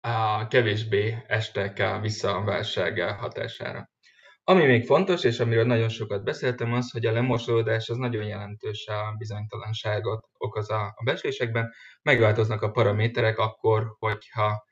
[0.00, 3.90] a kevésbé estek vissza a válság hatására.
[4.48, 8.86] Ami még fontos, és amiről nagyon sokat beszéltem, az, hogy a lemosódás az nagyon jelentős
[8.86, 11.72] a bizonytalanságot okoz a, a becslésekben.
[12.02, 14.66] Megváltoznak a paraméterek akkor, hogyha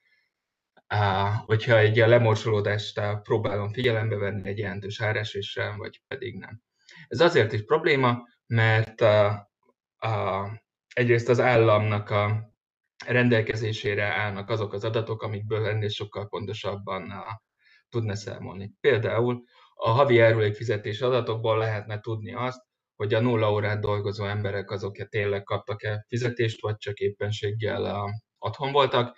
[0.87, 6.61] Á, hogyha egy lemorsolódást próbálom figyelembe venni egy jelentős áreséssel, vagy pedig nem.
[7.09, 9.51] Ez azért is probléma, mert a,
[9.97, 10.45] a,
[10.95, 12.53] egyrészt az államnak a
[13.07, 17.43] rendelkezésére állnak azok az adatok, amikből ennél sokkal pontosabban a,
[17.89, 18.73] tudna számolni.
[18.81, 19.45] Például
[19.79, 22.61] a havi járulékfizetés adatokból lehetne tudni azt,
[22.97, 29.17] hogy a nulla órát dolgozó emberek azok tényleg kaptak-e fizetést, vagy csak éppenséggel otthon voltak,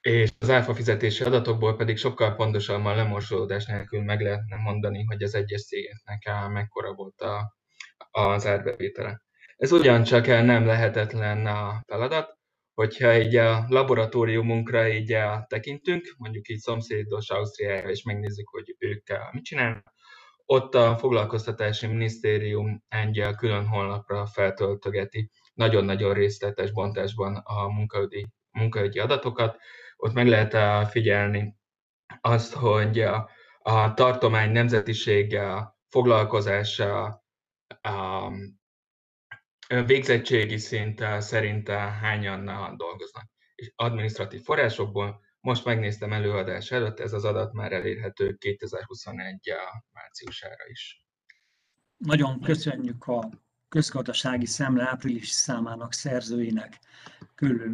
[0.00, 5.34] és az áfa fizetési adatokból pedig sokkal pontosabban lemorzsolódás nélkül meg lehetne mondani, hogy az
[5.34, 7.56] egyes cégeknek mekkora volt a,
[8.10, 9.22] az árbevétele.
[9.56, 12.39] Ez ugyancsak nem lehetetlen a feladat,
[12.74, 15.12] hogyha így a laboratóriumunkra így
[15.48, 19.02] tekintünk, mondjuk így szomszédos Ausztriára, és megnézzük, hogy ők
[19.32, 19.92] mit csinálnak,
[20.44, 29.56] ott a foglalkoztatási minisztérium egy külön honlapra feltöltögeti nagyon-nagyon részletes bontásban a munkaügyi, munkaügyi adatokat,
[29.96, 31.56] ott meg lehet figyelni
[32.20, 37.24] azt, hogy a, a tartomány nemzetisége, foglalkozása,
[37.80, 38.30] a
[39.86, 43.24] végzettségi szint szerint hányan dolgoznak.
[43.54, 49.36] És administratív forrásokból most megnéztem előadás előtt, ez az adat már elérhető 2021
[49.92, 51.04] márciusára is.
[51.96, 53.30] Nagyon köszönjük a
[53.68, 56.78] közgazdasági szemle áprilisi számának szerzőinek,
[57.34, 57.70] Körül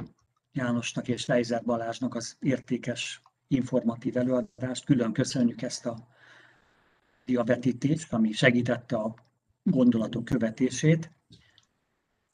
[0.53, 4.85] Jánosnak és Fejzer Balázsnak az értékes informatív előadást.
[4.85, 6.09] Külön köszönjük ezt a
[7.25, 9.15] diabetítést, ami segítette a
[9.63, 11.11] gondolatok követését.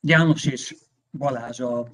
[0.05, 0.77] János és
[1.11, 1.89] Balázs a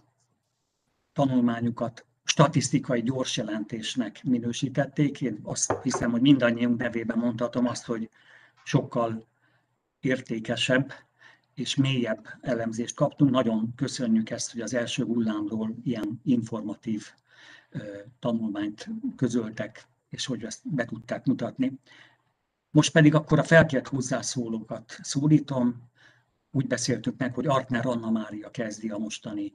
[1.13, 5.21] tanulmányukat statisztikai gyorsjelentésnek minősítették.
[5.21, 8.11] Én azt hiszem, hogy mindannyiunk nevében mondhatom azt, hogy
[8.65, 9.27] sokkal
[10.01, 10.93] értékesebb
[11.55, 13.31] és mélyebb elemzést kaptunk.
[13.31, 17.07] Nagyon köszönjük ezt, hogy az első hullámról ilyen informatív
[18.19, 21.79] tanulmányt közöltek, és hogy ezt be tudták mutatni.
[22.71, 25.91] Most pedig akkor a felkért hozzászólókat szólítom.
[26.51, 29.55] Úgy beszéltük meg, hogy Artner Anna Mária kezdi a mostani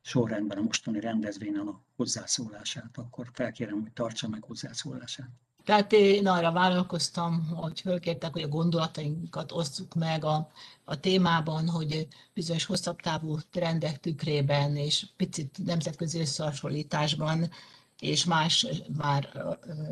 [0.00, 2.98] sorrendben, a mostani rendezvényen a hozzászólását.
[2.98, 5.28] Akkor felkérem, hogy tartsa meg hozzászólását.
[5.64, 10.50] Tehát én arra vállalkoztam, hogy fölkértek, hogy a gondolatainkat osztjuk meg a,
[10.84, 17.50] a témában, hogy bizonyos hosszabb távú trendek tükrében és picit nemzetközi összehasonlításban
[17.98, 19.28] és más már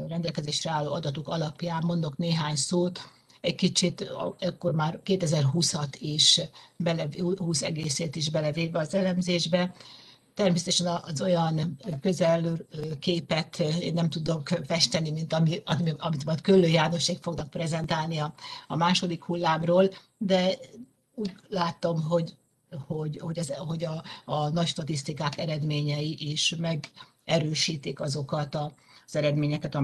[0.08, 3.00] rendelkezésre álló adatok alapján mondok néhány szót,
[3.42, 6.40] egy kicsit, akkor már 2020-at is,
[6.76, 9.74] bele, 20 egészét is belevéve az elemzésbe,
[10.34, 12.56] Természetesen az olyan közel
[12.98, 15.62] képet én nem tudok festeni, mint ami,
[15.98, 18.34] amit majd Köllő Jánosék fognak prezentálni a,
[18.66, 20.54] a második hullámról, de
[21.14, 22.36] úgy láttam, hogy,
[22.86, 28.54] hogy, hogy, ez, hogy a, a nagy statisztikák eredményei is megerősítik azokat
[29.06, 29.74] az eredményeket,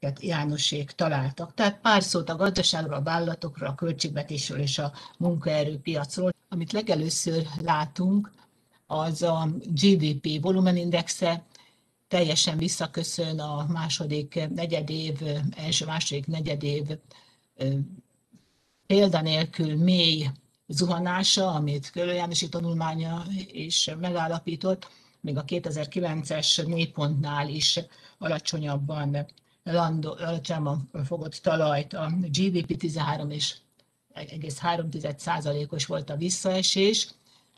[0.00, 1.54] amelyeket Jánosék találtak.
[1.54, 6.32] Tehát pár szót a gazdaságról, a vállalatokról, a költségvetésről és a munkaerőpiacról.
[6.48, 8.30] Amit legelőször látunk,
[8.86, 11.44] az a GDP volumenindexe,
[12.08, 15.18] teljesen visszaköszön a második negyedév,
[15.56, 16.82] első-második negyedév
[18.86, 20.30] példanélkül mély
[20.66, 24.88] zuhanása, amit Kölő Jánosi tanulmánya is megállapított,
[25.20, 27.80] még a 2009-es mélypontnál is
[28.18, 29.26] alacsonyabban,
[29.62, 31.94] landol, alacsonyabban fogott talajt.
[31.94, 33.56] A GDP 13 és
[34.14, 37.08] 1,3%-os volt a visszaesés,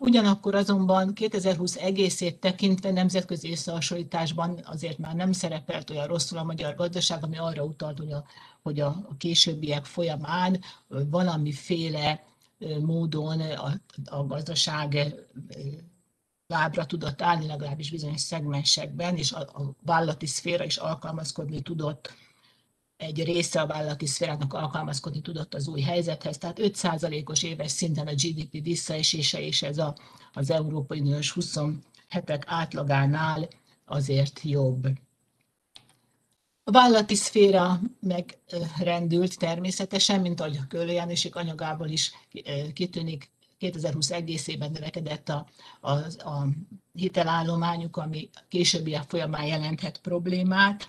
[0.03, 6.74] Ugyanakkor azonban 2020 egészét tekintve nemzetközi összehasonlításban azért már nem szerepelt olyan rosszul a magyar
[6.74, 8.24] gazdaság, ami arra utalt, hogy a,
[8.62, 12.24] hogy a későbbiek folyamán valamiféle
[12.80, 13.72] módon a,
[14.05, 15.14] a gazdaság
[16.53, 22.14] lábra tudott állni, legalábbis bizonyos szegmensekben, és a, a vállalati szféra is alkalmazkodni tudott
[22.96, 28.14] egy része a vállalati szférának alkalmazkodni tudott az új helyzethez, tehát 5%-os éves szinten a
[28.14, 29.96] GDP visszaesése, és ez a,
[30.32, 33.48] az Európai Uniós 27-ek átlagánál
[33.84, 34.86] azért jobb.
[36.64, 42.12] A vállalati szféra megrendült természetesen, mint ahogy a Köllő Jánosik anyagából is
[42.72, 43.30] kitűnik,
[43.62, 45.46] 2020 egészében növekedett a,
[45.80, 45.90] a,
[46.28, 46.46] a
[46.92, 50.88] hitelállományuk, ami későbbiek folyamán jelenthet problémát.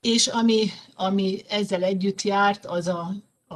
[0.00, 3.12] És ami, ami ezzel együtt járt, az a,
[3.46, 3.54] a,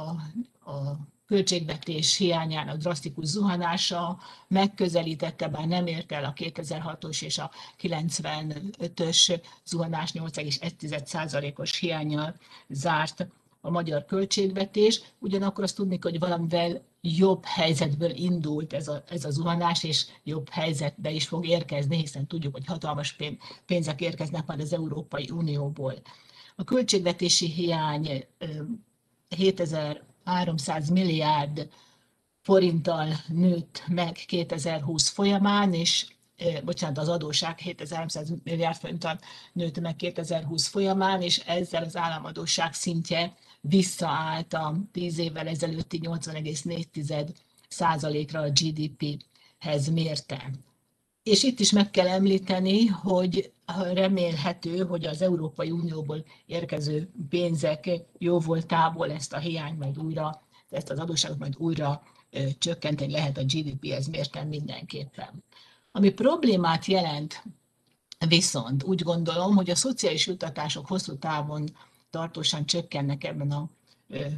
[0.71, 7.51] a költségvetés hiányának drasztikus zuhanása megközelítette, bár nem ért el a 2006-os és a
[7.81, 12.35] 95-ös zuhanás 8,1%-os hiányjal
[12.69, 13.27] zárt
[13.61, 19.29] a magyar költségvetés, ugyanakkor azt tudni, hogy valamivel jobb helyzetből indult ez a, ez a
[19.29, 23.17] zuhanás, és jobb helyzetbe is fog érkezni, hiszen tudjuk, hogy hatalmas
[23.65, 25.93] pénzek érkeznek már az Európai Unióból.
[26.55, 28.25] A költségvetési hiány
[29.29, 31.69] 7300 milliárd
[32.41, 36.05] forinttal nőtt meg 2020 folyamán, és
[36.63, 39.19] bocsánat, az adóság 7300 milliárd forinttal
[39.53, 47.27] nőtt meg 2020 folyamán, és ezzel az államadóság szintje visszaállt a 10 évvel ezelőtti 80,4
[47.67, 50.63] százalékra a GDP-hez mérten.
[51.23, 53.51] És itt is meg kell említeni, hogy
[53.93, 60.89] remélhető, hogy az Európai Unióból érkező pénzek jó voltából ezt a hiányt majd újra, ezt
[60.89, 62.03] az adósságot majd újra
[62.57, 65.43] csökkenteni lehet a GDP-hez mérten mindenképpen.
[65.91, 67.43] Ami problémát jelent,
[68.27, 71.75] viszont úgy gondolom, hogy a szociális jutatások hosszú távon
[72.11, 73.69] tartósan csökkennek ebben a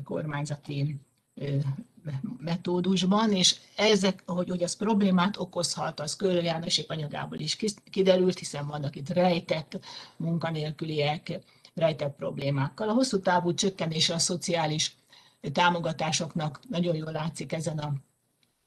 [0.04, 0.96] kormányzati
[2.38, 7.58] metódusban, és ezek, hogy, hogy az problémát okozhat, az Köllő Jánosik anyagából is
[7.92, 9.80] kiderült, hiszen vannak itt rejtett
[10.18, 11.40] munkanélküliek,
[11.74, 12.90] rejtett problémákkal.
[12.90, 14.96] A hosszú távú csökkenése a szociális
[15.52, 17.94] támogatásoknak nagyon jól látszik ezen a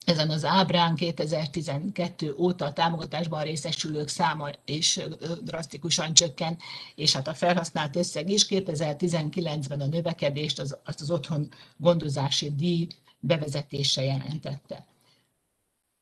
[0.07, 5.01] ezen az ábrán 2012 óta a támogatásban részesülők száma is
[5.43, 6.59] drasztikusan csökken,
[6.95, 12.87] és hát a felhasznált összeg is 2019-ben a növekedést, az, azt az otthon gondozási díj
[13.21, 14.87] bevezetése jelentette.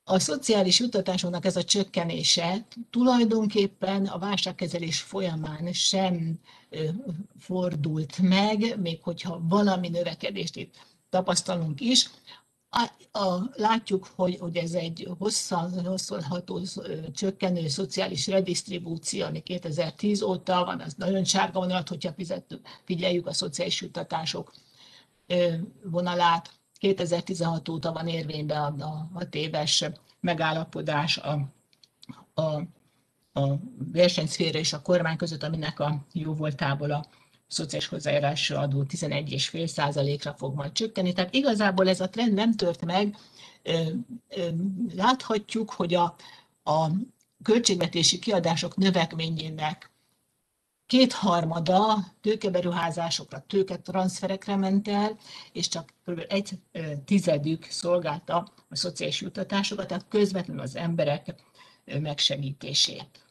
[0.04, 6.40] A szociális jutatásoknak ez a csökkenése tulajdonképpen a válságkezelés folyamán sem
[7.38, 10.74] fordult meg, még hogyha valami növekedést itt
[11.10, 12.10] tapasztalunk is,
[12.74, 16.60] a, a, látjuk, hogy, hogy ez egy hosszan, hosszolható,
[17.14, 23.32] csökkenő szociális redistribúció, ami 2010 óta van, az nagyon sárga vonalat, hogyha fizettük, figyeljük a
[23.32, 24.52] szociális juttatások
[25.82, 26.50] vonalát.
[26.78, 29.84] 2016 óta van érvényben a, a, a téves
[30.20, 31.48] megállapodás a,
[32.34, 32.42] a,
[33.40, 33.56] a
[33.92, 37.06] versenyszféra és a kormány között, aminek a jó voltából a
[37.54, 41.12] szociális hozzájárásra adó 11,5%-ra fog majd csökkenni.
[41.12, 43.16] Tehát igazából ez a trend nem tört meg.
[44.94, 46.14] Láthatjuk, hogy a,
[46.64, 46.90] a
[47.42, 49.90] költségvetési kiadások növekményének
[50.86, 55.18] kétharmada tőkeberuházásokra, tőketranszferekre ment el,
[55.52, 56.24] és csak kb.
[56.28, 56.50] egy
[57.04, 61.34] tizedük szolgálta a szociális juttatásokat, tehát közvetlenül az emberek
[61.84, 63.23] megsegítését.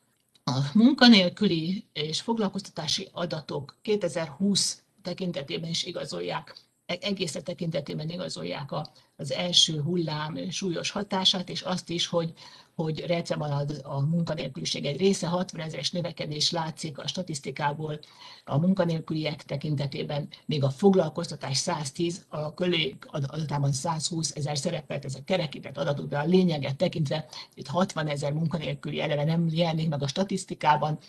[0.43, 8.71] A munkanélküli és foglalkoztatási adatok 2020 tekintetében is igazolják, e-, egész tekintetében igazolják
[9.15, 12.33] az első hullám súlyos hatását, és azt is, hogy
[12.75, 17.99] hogy Receben a, a munkanélküliség egy része, 60 ezeres növekedés látszik a statisztikából,
[18.45, 25.23] a munkanélküliek tekintetében még a foglalkoztatás 110, a kölők adatában 120 ezer szerepelt, ez a
[25.25, 30.07] kerekített adatok, de a lényeget tekintve itt 60 ezer munkanélküli eleve nem jelenik meg a
[30.07, 30.99] statisztikában,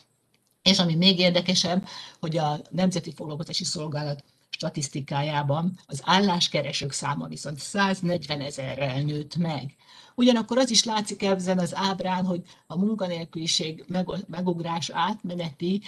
[0.63, 1.87] és ami még érdekesebb,
[2.21, 9.75] hogy a Nemzeti Foglalkoztatási Szolgálat statisztikájában az álláskeresők száma viszont 140 ezerrel nőtt meg.
[10.15, 13.85] Ugyanakkor az is látszik ezen az ábrán, hogy a munkanélküliség
[14.27, 15.83] megugrás átmeneti,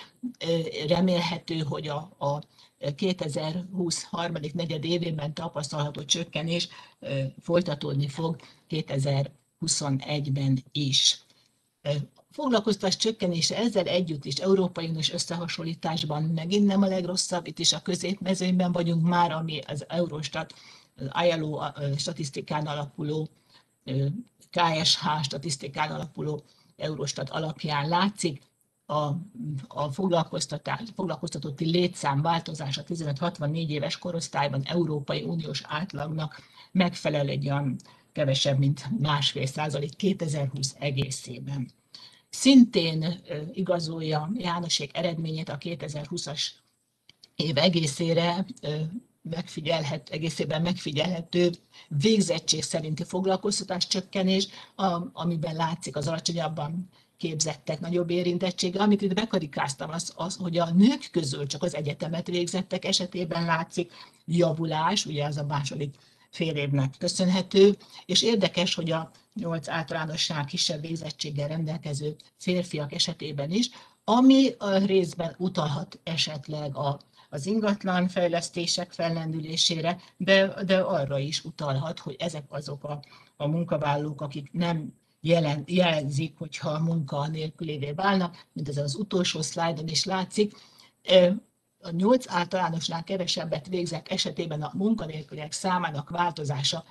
[0.88, 2.40] remélhető, hogy a, a
[2.96, 6.68] 2020 harmadik negyed évében tapasztalható csökkenés
[7.40, 8.36] folytatódni fog
[8.70, 11.20] 2021-ben is.
[12.30, 17.82] Foglalkoztatás csökkenése ezzel együtt is Európai Uniós összehasonlításban megint nem a legrosszabb, itt is a
[17.82, 20.54] középmezőnyben vagyunk már, ami az Eurostat,
[20.96, 21.60] az ILO
[21.96, 23.28] statisztikán alapuló,
[24.50, 26.44] KSH statisztikán alapuló
[26.76, 28.42] Eurostat alapján látszik
[28.86, 29.12] a,
[29.66, 29.90] a
[30.94, 36.40] foglalkoztatotti létszám változása 15-64 éves korosztályban Európai Uniós átlagnak
[36.72, 37.76] megfelel egy olyan
[38.12, 41.70] kevesebb, mint másfél százalék 2020 egészében.
[42.28, 43.20] Szintén
[43.52, 46.42] igazolja Jánosék eredményét a 2020-as
[47.34, 48.46] év egészére
[49.30, 51.50] megfigyelhet, egészében megfigyelhető
[51.88, 54.48] végzettség szerinti foglalkoztatás csökkenés,
[55.12, 58.80] amiben látszik az alacsonyabban képzettek nagyobb érintettsége.
[58.80, 63.92] Amit itt bekarikáztam, az, az, hogy a nők közül csak az egyetemet végzettek esetében látszik
[64.24, 65.94] javulás, ugye az a második
[66.30, 73.70] fél évnek köszönhető, és érdekes, hogy a nyolc általánossá kisebb végzettséggel rendelkező férfiak esetében is,
[74.04, 74.54] ami
[74.84, 76.98] részben utalhat esetleg a,
[77.36, 83.00] az ingatlan fejlesztések fellendülésére, de, de arra is utalhat, hogy ezek azok a,
[83.36, 89.42] a munkavállalók, akik nem jelen, jelzik, hogyha a munka nélkülévé válnak, mint ez az utolsó
[89.42, 90.52] szlájdon is látszik.
[91.80, 96.84] A nyolc általánosnál kevesebbet végzek esetében a munkanélküliek számának változása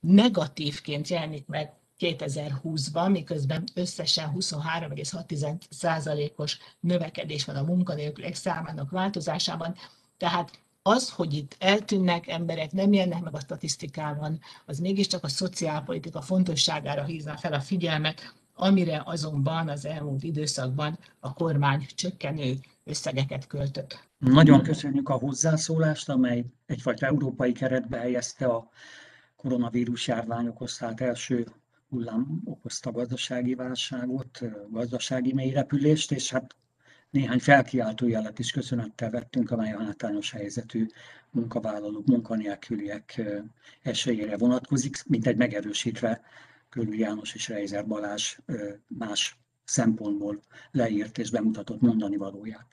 [0.00, 9.74] negatívként jelenik meg 2020-ban, miközben összesen 23,6%-os növekedés van a munkanélküliek számának változásában.
[10.16, 16.20] Tehát az, hogy itt eltűnnek emberek, nem jelennek meg a statisztikában, az mégiscsak a szociálpolitika
[16.20, 24.08] fontosságára hívná fel a figyelmet, amire azonban az elmúlt időszakban a kormány csökkenő összegeket költött.
[24.18, 28.68] Nagyon köszönjük a hozzászólást, amely egyfajta európai keretbe helyezte a
[29.36, 31.46] koronavírus járvány okozta első
[31.94, 34.40] hullám okozta gazdasági válságot,
[34.70, 36.56] gazdasági mélyrepülést, és hát
[37.10, 40.86] néhány felkiáltó jelet is köszönettel vettünk, amely a hátrányos helyzetű
[41.30, 43.22] munkavállalók, munkanélküliek
[43.82, 46.20] esélyére vonatkozik, mint egy megerősítve
[46.68, 48.38] Körül János és Reizer Balázs
[48.86, 52.66] más szempontból leírt és bemutatott mondani valóját.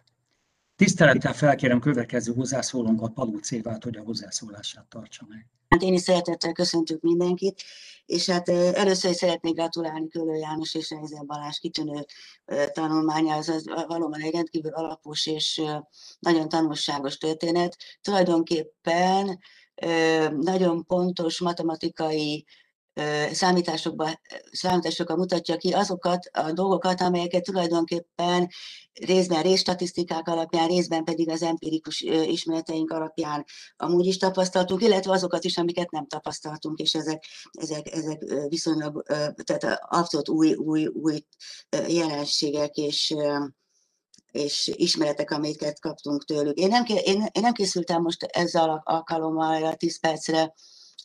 [0.82, 5.46] Tisztelettel felkérem következő hozzászólónkat, Palóc Évát, hogy a hozzászólását tartsa meg.
[5.70, 7.64] Hát én is szeretettel köszöntök mindenkit,
[8.06, 12.06] és hát először is szeretnék gratulálni Kölő János és Reizer Balázs kitűnő
[12.72, 15.62] tanulmánya, az, az valóban egy rendkívül alapos és
[16.20, 17.78] nagyon tanulságos történet.
[18.02, 19.40] Tulajdonképpen
[20.40, 22.46] nagyon pontos matematikai
[23.32, 24.20] számításokba,
[24.52, 28.50] számításokkal mutatja ki azokat a dolgokat, amelyeket tulajdonképpen
[28.94, 33.46] részben részstatisztikák alapján, részben pedig az empirikus ismereteink alapján
[33.78, 39.04] amúgy is tapasztaltunk, illetve azokat is, amiket nem tapasztaltunk, és ezek, ezek, ezek viszonylag
[39.44, 41.26] tehát abszolút új, új, új
[41.88, 43.16] jelenségek és
[44.32, 46.58] és ismeretek, amiket kaptunk tőlük.
[46.58, 50.54] Én nem, én, én nem készültem most ezzel alkalommal a 10 percre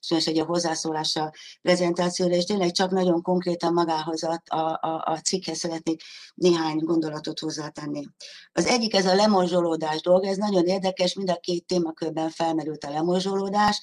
[0.09, 1.33] és egy a hozzászólása
[1.63, 6.03] prezentációra, és tényleg csak nagyon konkrétan magához a, a, a, a cikkhez szeretnék
[6.35, 8.07] néhány gondolatot hozzátenni.
[8.53, 12.91] Az egyik ez a lemorzsolódás dolog, ez nagyon érdekes, mind a két témakörben felmerült a
[12.91, 13.81] lemorzsolódás,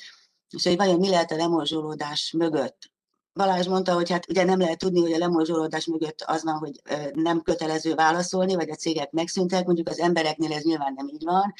[0.50, 2.92] és hogy vajon mi lehet a lemorzsolódás mögött.
[3.34, 6.82] Balázs mondta, hogy hát ugye nem lehet tudni, hogy a lemorzsolódás mögött az van, hogy
[7.14, 11.54] nem kötelező válaszolni, vagy a cégek megszűntek, mondjuk az embereknél ez nyilván nem így van,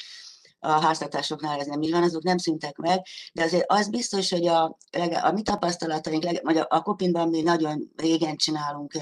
[0.64, 3.02] a háztartásoknál ez nem így van, azok nem szüntek meg,
[3.32, 4.78] de azért az biztos, hogy a,
[5.22, 8.92] a mi tapasztalataink, vagy a, a Kopinban mi nagyon régen csinálunk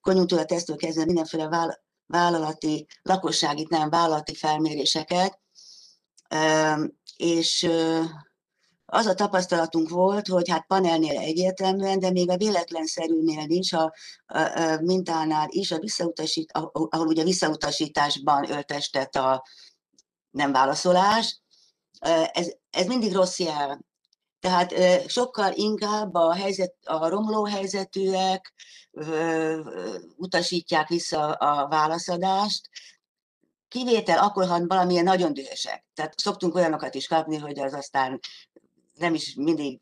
[0.00, 5.40] konjunktúra tesztől kezdve mindenféle vállalati, lakossági, nem vállalati felméréseket,
[7.16, 7.68] és
[8.86, 13.92] az a tapasztalatunk volt, hogy hát panelnél egyértelműen, de még a véletlenszerűnél is, a,
[14.26, 19.44] a, a mintánál is, a visszautasít, ahol ugye visszautasításban öltestet a,
[20.36, 21.40] nem válaszolás,
[22.32, 23.80] ez, ez mindig rossz jel.
[24.40, 24.74] Tehát
[25.08, 28.54] sokkal inkább a, helyzet, a romló helyzetűek
[30.16, 32.68] utasítják vissza a válaszadást,
[33.68, 35.84] kivétel akkor, ha valamilyen nagyon dühösek.
[35.94, 38.20] Tehát szoktunk olyanokat is kapni, hogy az aztán
[38.94, 39.80] nem is mindig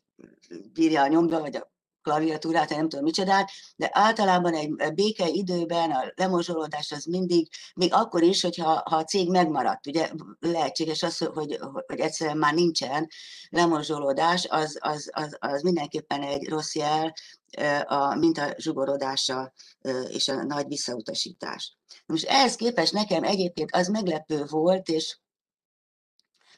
[0.73, 1.73] bírja a nyomda, vagy a
[2.05, 8.23] klaviatúrát, nem tudom micsodát, de általában egy béke időben a lemorzsolódás az mindig, még akkor
[8.23, 13.07] is, hogyha ha a cég megmaradt, ugye lehetséges az, hogy, hogy egyszerűen már nincsen
[13.49, 17.13] lemorzsolódás, az, az, az, az mindenképpen egy rossz jel,
[17.85, 19.53] a minta zsugorodása
[20.07, 21.77] és a nagy visszautasítás.
[22.05, 25.17] Most ehhez képest nekem egyébként az meglepő volt, és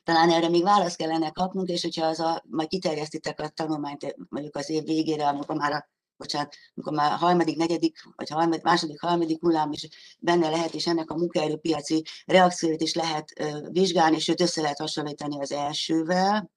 [0.07, 4.55] talán erre még választ kellene kapnunk, és hogyha az a, majd kiterjesztitek a tanulmányt mondjuk
[4.55, 9.41] az év végére, amikor már a bocsánat, amikor már harmadik, negyedik, vagy harmadik, második, harmadik
[9.41, 9.87] hullám is
[10.19, 13.33] benne lehet, és ennek a munkaerőpiaci reakcióit is lehet
[13.71, 16.51] vizsgálni, sőt össze lehet hasonlítani az elsővel,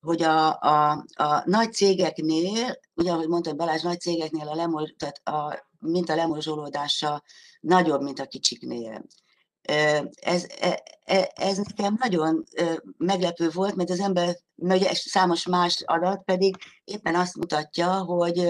[0.00, 5.28] hogy a, a, a nagy cégeknél, ugye ahogy mondta Balázs, nagy cégeknél a, lemol, tehát
[5.28, 7.22] a mint a lemorzsolódása
[7.60, 9.04] nagyobb, mint a kicsiknél.
[9.62, 12.44] Ez, e, e, ez nekem nagyon
[12.98, 18.48] meglepő volt, mert az ember, ugye számos más adat pedig éppen azt mutatja, hogy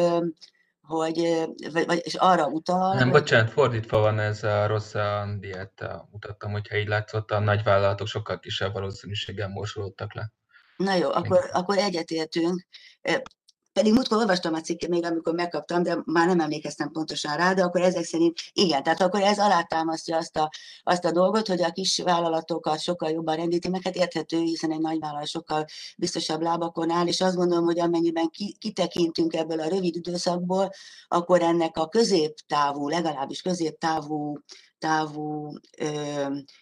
[0.90, 2.94] hogy, vagy, és arra utal...
[2.94, 6.08] Nem, bocsánat, fordítva van ez a rossz a dieta.
[6.12, 10.32] Mutattam, hogyha így látszott, a nagyvállalatok sokkal kisebb valószínűséggel morsolódtak le.
[10.76, 12.66] Na jó, akkor, akkor egyetértünk.
[13.72, 17.62] Pedig múltkor olvastam a cikket még, amikor megkaptam, de már nem emlékeztem pontosan rá, de
[17.62, 20.50] akkor ezek szerint igen, tehát akkor ez alátámasztja azt a,
[20.82, 24.80] azt a dolgot, hogy a kis vállalatokat sokkal jobban rendíti meg, hát érthető, hiszen egy
[24.80, 25.64] nagy vállalat sokkal
[25.96, 30.70] biztosabb lábakon áll, és azt gondolom, hogy amennyiben kitekintünk ebből a rövid időszakból,
[31.08, 34.38] akkor ennek a középtávú, legalábbis középtávú
[34.78, 35.86] távú ö,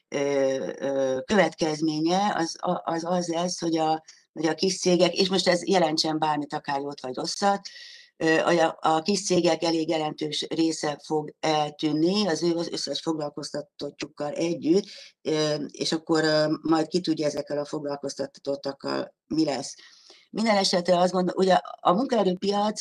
[0.08, 4.02] ö, ö, következménye az, az az lesz, hogy a,
[4.38, 7.60] hogy a kis cégek, és most ez jelentsen bármit, akár jót vagy rosszat,
[8.80, 14.84] a kis cégek elég jelentős része fog eltűnni az ő az összes foglalkoztatottjukkal együtt,
[15.70, 16.24] és akkor
[16.62, 19.74] majd ki tudja ezekkel a foglalkoztatottakkal mi lesz.
[20.30, 22.80] Minden esetre azt gondolom, ugye a munkaerőpiac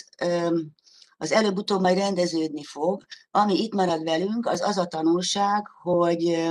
[1.18, 3.06] az előbb-utóbb majd rendeződni fog.
[3.32, 6.50] Ami itt marad velünk, az az a tanulság, hogy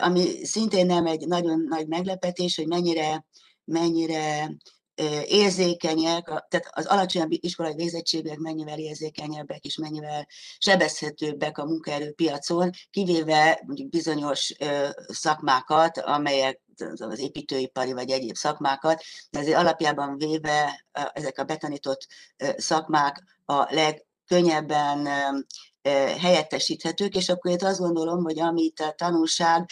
[0.00, 3.26] ami szintén nem egy nagyon nagy meglepetés, hogy mennyire
[3.64, 4.56] mennyire
[5.26, 10.26] érzékenyek, tehát az alacsonyabb iskolai végzettségek mennyivel érzékenyebbek és mennyivel
[10.58, 14.54] sebezhetőbbek a munkaerőpiacon, kivéve mondjuk bizonyos
[15.06, 16.60] szakmákat, amelyek
[16.98, 22.06] az építőipari vagy egyéb szakmákat, de azért alapjában véve ezek a betanított
[22.56, 25.08] szakmák a legkönnyebben
[26.18, 29.70] helyettesíthetők, és akkor itt azt gondolom, hogy amit a tanulság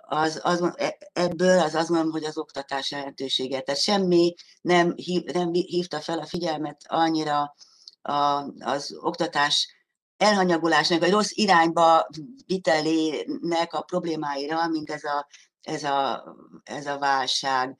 [0.00, 3.60] az, az, e, ebből az azt mondom, hogy az oktatás jelentősége.
[3.60, 7.54] Tehát semmi nem, hív, nem hívta fel a figyelmet annyira
[8.02, 9.74] a, az oktatás
[10.16, 12.06] elhanyagolásnak, vagy rossz irányba
[12.46, 15.26] vitelének a problémáira, mint ez a,
[15.60, 16.24] ez a,
[16.62, 17.76] ez a válság.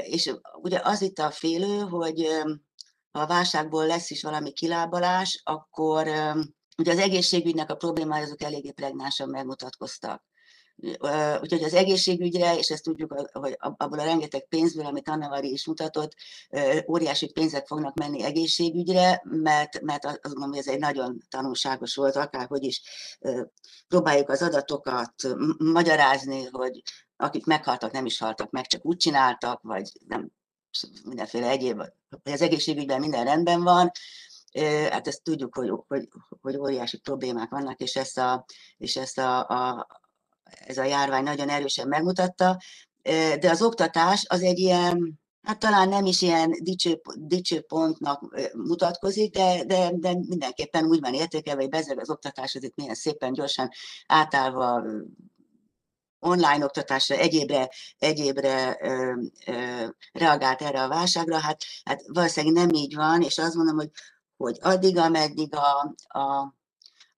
[0.00, 2.28] És ugye az itt a félő, hogy
[3.12, 6.08] ha a válságból lesz is valami kilábalás, akkor
[6.76, 10.24] ugye az egészségügynek a problémája azok eléggé pregnánsan megmutatkoztak
[11.40, 16.14] Úgyhogy az egészségügyre, és ezt tudjuk, hogy abból a rengeteg pénzből, amit Anna is mutatott,
[16.88, 22.16] óriási pénzek fognak menni egészségügyre, mert, mert azt gondolom, hogy ez egy nagyon tanulságos volt,
[22.16, 22.82] akárhogy is
[23.88, 25.14] próbáljuk az adatokat
[25.58, 26.82] magyarázni, hogy
[27.16, 30.30] akik meghaltak, nem is haltak meg, csak úgy csináltak, vagy nem
[31.04, 31.78] mindenféle egyéb,
[32.22, 33.90] hogy az egészségügyben minden rendben van,
[34.90, 36.08] hát ezt tudjuk, hogy, hogy,
[36.40, 38.44] hogy óriási problémák vannak, és ezt a,
[38.76, 39.86] és ezt a, a,
[40.66, 42.60] ez a járvány nagyon erősen megmutatta,
[43.40, 49.32] de az oktatás az egy ilyen, hát talán nem is ilyen dicső, dicső pontnak mutatkozik,
[49.32, 53.32] de, de, de mindenképpen úgy van értékelve, hogy bezeg az oktatás az itt milyen szépen
[53.32, 53.68] gyorsan
[54.06, 54.82] átállva
[56.18, 57.68] online oktatásra, egyébre,
[57.98, 59.12] egyébre ö,
[59.46, 63.90] ö, reagált erre a válságra, hát, hát valószínűleg nem így van, és azt mondom, hogy,
[64.36, 66.54] hogy addig, ameddig a, a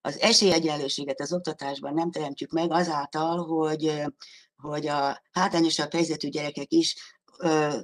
[0.00, 4.02] az esélyegyenlőséget az oktatásban nem teremtjük meg azáltal, hogy,
[4.56, 6.94] hogy a hátrányosabb helyzetű gyerekek is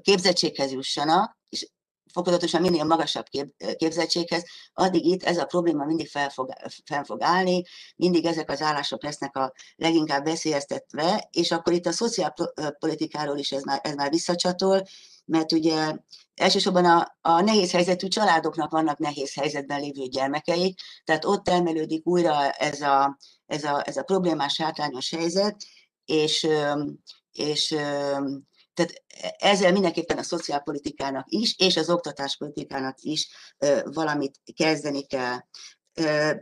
[0.00, 1.68] képzettséghez jussanak, és
[2.12, 6.52] fokozatosan minél magasabb kép, képzettséghez, addig itt ez a probléma mindig fel fog,
[6.84, 7.62] fel fog állni,
[7.96, 13.62] mindig ezek az állások lesznek a leginkább veszélyeztetve, és akkor itt a szociálpolitikáról is ez
[13.62, 14.82] már, ez már visszacsatol,
[15.24, 15.96] mert ugye
[16.34, 22.50] elsősorban a, a nehéz helyzetű családoknak vannak nehéz helyzetben lévő gyermekeik, tehát ott termelődik újra
[22.50, 25.56] ez a, ez a, ez a problémás, hátrányos helyzet,
[26.04, 26.48] és,
[27.32, 27.68] és
[28.74, 29.02] tehát
[29.38, 33.28] ezzel mindenképpen a szociálpolitikának is, és az oktatáspolitikának is
[33.84, 35.38] valamit kezdeni kell.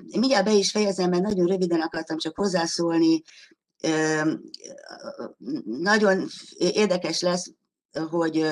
[0.04, 3.22] Mindjárt be is fejezem, mert nagyon röviden akartam csak hozzászólni.
[5.64, 6.28] Nagyon
[6.58, 7.52] érdekes lesz
[8.10, 8.46] hogy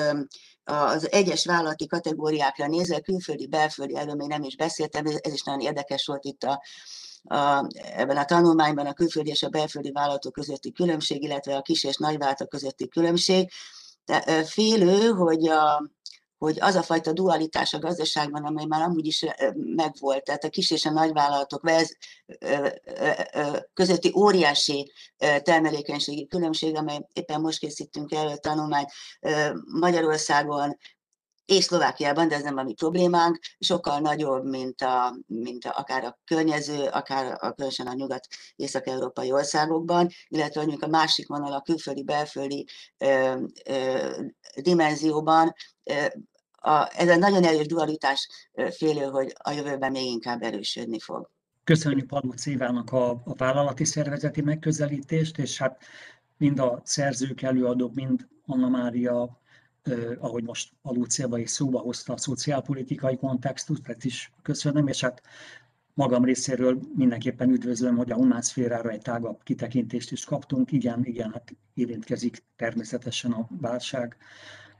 [0.63, 5.61] az egyes vállalati kategóriákra nézve, külföldi, belföldi, erről még nem is beszéltem, ez is nagyon
[5.61, 6.61] érdekes volt itt a,
[7.23, 11.83] a, ebben a tanulmányban a külföldi és a belföldi vállalatok közötti különbség, illetve a kis
[11.83, 13.51] és nagy vállalatok közötti különbség.
[14.05, 15.91] De, félő, hogy a,
[16.41, 20.71] hogy az a fajta dualitás a gazdaságban, amely már amúgy is megvolt, tehát a kis
[20.71, 21.69] és a nagyvállalatok
[23.73, 28.91] közötti óriási termelékenységi különbség, amely éppen most készítünk el a tanulmányt
[29.79, 30.77] Magyarországon,
[31.45, 36.03] és Szlovákiában, de ez nem a mi problémánk, sokkal nagyobb, mint, a, mint a, akár
[36.03, 42.67] a környező, akár a, különösen a nyugat-észak-európai országokban, illetve mondjuk a másik vonal a külföldi-belföldi
[44.55, 45.53] dimenzióban
[46.61, 48.27] a, ez a nagyon erős dualitás
[48.71, 51.29] félő, hogy a jövőben még inkább erősödni fog.
[51.63, 55.81] Köszönjük Palóc Évának a, a vállalati szervezeti megközelítést, és hát
[56.37, 59.39] mind a szerzők, előadók, mind Anna Mária
[59.81, 65.01] eh, ahogy most a Lúciaba is szóba hozta a szociálpolitikai kontextust, ezt is köszönöm, és
[65.01, 65.21] hát
[65.93, 70.71] magam részéről mindenképpen üdvözlöm, hogy a humán szférára egy tágabb kitekintést is kaptunk.
[70.71, 74.17] Igen, igen, hát érintkezik természetesen a válság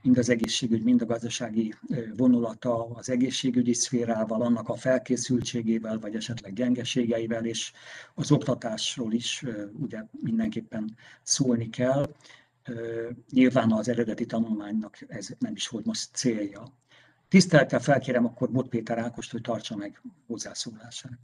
[0.03, 1.73] mind az egészségügy, mind a gazdasági
[2.15, 7.71] vonulata az egészségügyi szférával, annak a felkészültségével, vagy esetleg gyengeségeivel, és
[8.13, 9.43] az oktatásról is
[9.79, 12.15] ugye mindenképpen szólni kell.
[13.29, 16.63] Nyilván az eredeti tanulmánynak ez nem is volt most célja.
[17.27, 21.19] Tisztelettel felkérem akkor Bot Péter Ákost, hogy tartsa meg hozzászólását.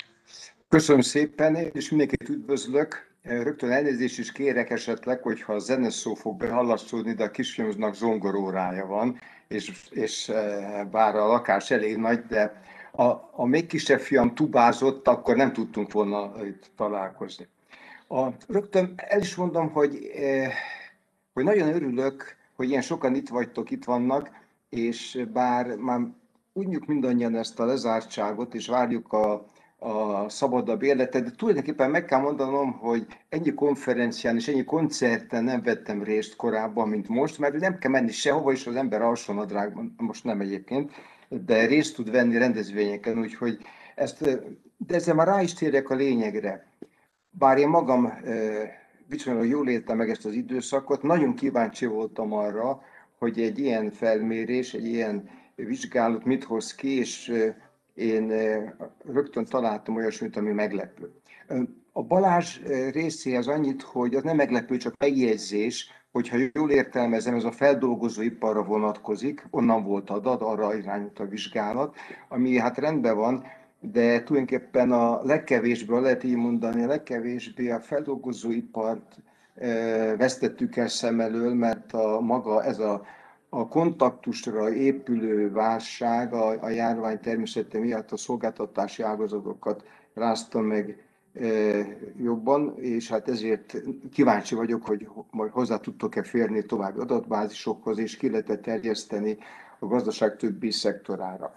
[0.68, 3.16] Köszönöm szépen, és mindenkit üdvözlök.
[3.28, 9.20] Rögtön elnézést is kérek esetleg, hogyha a zeneszó fog behallasztódni, de a kisfiamnak zongorórája van,
[9.48, 12.62] és, és e, bár a lakás elég nagy, de
[12.92, 17.48] a, a még kisebb fiam tubázott, akkor nem tudtunk volna itt találkozni.
[18.08, 20.54] A, rögtön el is mondom, hogy, e,
[21.34, 24.30] hogy nagyon örülök, hogy ilyen sokan itt vagytok, itt vannak,
[24.70, 26.00] és bár már
[26.54, 29.48] úgy mindannyian ezt a lezártságot, és várjuk a,
[29.80, 35.62] a szabadabb életet, de tulajdonképpen meg kell mondanom, hogy ennyi konferencián és ennyi koncerten nem
[35.62, 40.24] vettem részt korábban, mint most, mert nem kell menni sehova, és az ember alsónadrágban, most
[40.24, 40.92] nem egyébként,
[41.30, 43.58] de részt tud venni rendezvényeken, úgyhogy
[43.96, 44.24] ezt,
[44.78, 46.68] de ezzel már rá is térek a lényegre.
[47.30, 48.14] Bár én magam
[49.08, 52.82] viszonylag jól éltem meg ezt az időszakot, nagyon kíváncsi voltam arra,
[53.18, 57.34] hogy egy ilyen felmérés, egy ilyen vizsgálat mit hoz ki, és
[57.98, 58.32] én
[59.06, 61.12] rögtön találtam olyasmit, ami meglepő.
[61.92, 62.60] A Balázs
[62.92, 69.48] részéhez annyit, hogy az nem meglepő, csak megjegyzés, hogyha jól értelmezem, ez a feldolgozóiparra vonatkozik,
[69.50, 71.96] onnan volt adat, arra irányult a vizsgálat,
[72.30, 73.44] ami hát rendben van,
[73.80, 79.16] de tulajdonképpen a legkevésbé, lehet így mondani, a legkevésbé a feldolgozóipart
[80.18, 83.06] vesztettük el szem elől, mert a maga ez a
[83.50, 89.84] a kontaktusra épülő válság a, a járvány természete miatt a szolgáltatási ágazatokat
[90.14, 91.48] rázta meg e,
[92.18, 93.82] jobban, és hát ezért
[94.12, 99.38] kíváncsi vagyok, hogy majd hozzá tudtok-e férni további adatbázisokhoz, és ki lehet terjeszteni
[99.80, 101.54] a gazdaság többi szektorára.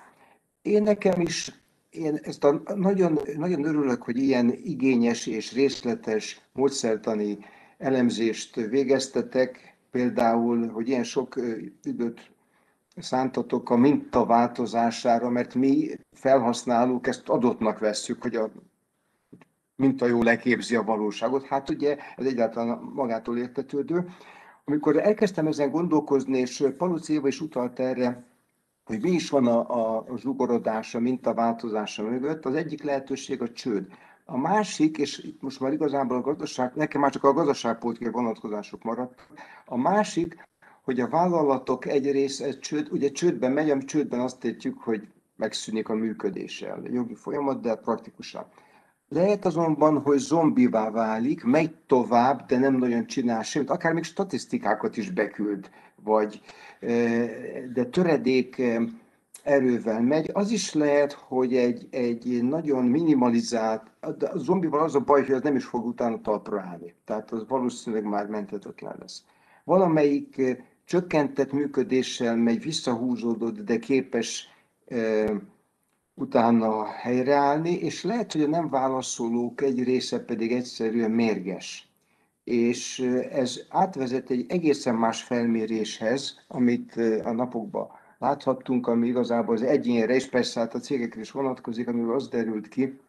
[0.63, 1.61] Én nekem is
[1.91, 7.39] én ezt a nagyon, nagyon örülök, hogy ilyen igényes és részletes módszertani
[7.79, 11.35] elemzést végeztetek, például, hogy ilyen sok
[11.83, 12.31] időt
[12.97, 18.51] szántatok a minta változására, mert mi felhasználók ezt adottnak vesszük, hogy a
[19.77, 21.47] minta jól leképzi a valóságot.
[21.47, 24.09] Hát ugye ez egyáltalán magától értetődő.
[24.65, 28.25] Amikor elkezdtem ezen gondolkozni, és Paluci Éva is utalt erre,
[28.85, 33.53] hogy mi is van a, a, a zsugorodás, a mintaváltozása mögött, az egyik lehetőség a
[33.53, 33.87] csőd.
[34.33, 38.83] A másik, és itt most már igazából a gazdaság, nekem már csak a gazdaságpolitikai vonatkozások
[38.83, 39.27] maradtak,
[39.65, 40.49] a másik,
[40.83, 45.89] hogy a vállalatok egy része csőd, ugye csődben megy, ami csődben azt értjük, hogy megszűnik
[45.89, 48.45] a működése, a jogi folyamat, de praktikusan.
[49.09, 54.97] Lehet azonban, hogy zombivá válik, megy tovább, de nem nagyon csinál semmit, akár még statisztikákat
[54.97, 55.71] is beküld,
[56.03, 56.41] vagy,
[56.81, 57.31] eh,
[57.73, 58.83] de töredék eh,
[59.43, 60.31] erővel megy.
[60.33, 65.43] Az is lehet, hogy egy, egy nagyon minimalizált, a zombival az a baj, hogy az
[65.43, 66.95] nem is fog utána talpra állni.
[67.05, 69.25] Tehát az valószínűleg már menthetetlen lesz.
[69.65, 74.49] Valamelyik eh, csökkentett működéssel megy, visszahúzódott, de képes
[74.87, 75.33] e,
[76.15, 81.89] utána helyreállni, és lehet, hogy a nem válaszolók egy része pedig egyszerűen mérges.
[82.45, 89.63] És eh, ez átvezet egy egészen más felméréshez, amit a napokban láthattunk, ami igazából az
[89.63, 93.01] egyénre és persze hát a cégekre is vonatkozik, amivel az derült ki,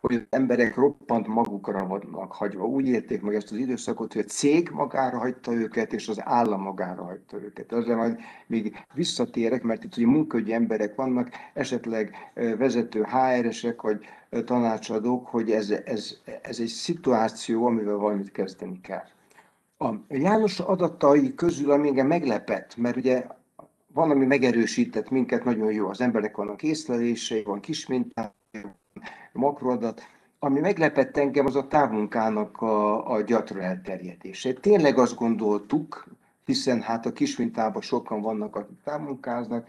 [0.00, 2.64] hogy az emberek roppant magukra vannak hagyva.
[2.66, 6.60] Úgy érték meg ezt az időszakot, hogy a cég magára hagyta őket, és az állam
[6.60, 7.72] magára hagyta őket.
[7.72, 14.04] Azért majd még visszatérek, mert itt ugye munkaügyi emberek vannak, esetleg vezető HR-esek, vagy
[14.44, 19.04] tanácsadók, hogy ez, ez, ez egy szituáció, amivel valamit kezdeni kell.
[19.78, 23.26] A János adatai közül, ami engem meglepett, mert ugye
[23.94, 25.88] van, ami megerősített minket, nagyon jó.
[25.88, 28.32] Az emberek vannak észlelései, van kis minták,
[29.32, 30.02] makroadat.
[30.38, 34.52] Ami meglepett engem, az a távmunkának a, a gyatra elterjedése.
[34.52, 36.06] Tényleg azt gondoltuk,
[36.44, 39.66] hiszen hát a kismintában sokan vannak, akik távmunkáznak,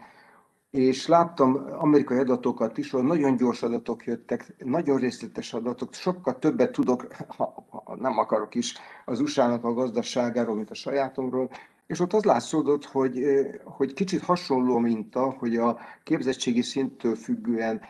[0.70, 6.72] és láttam amerikai adatokat is, hogy nagyon gyors adatok jöttek, nagyon részletes adatok, sokkal többet
[6.72, 8.74] tudok, ha, ha nem akarok is,
[9.04, 11.50] az USA-nak a gazdaságáról, mint a sajátomról,
[11.86, 13.24] és ott az látszódott, hogy,
[13.64, 17.80] hogy kicsit hasonló minta, hogy a képzettségi szinttől függően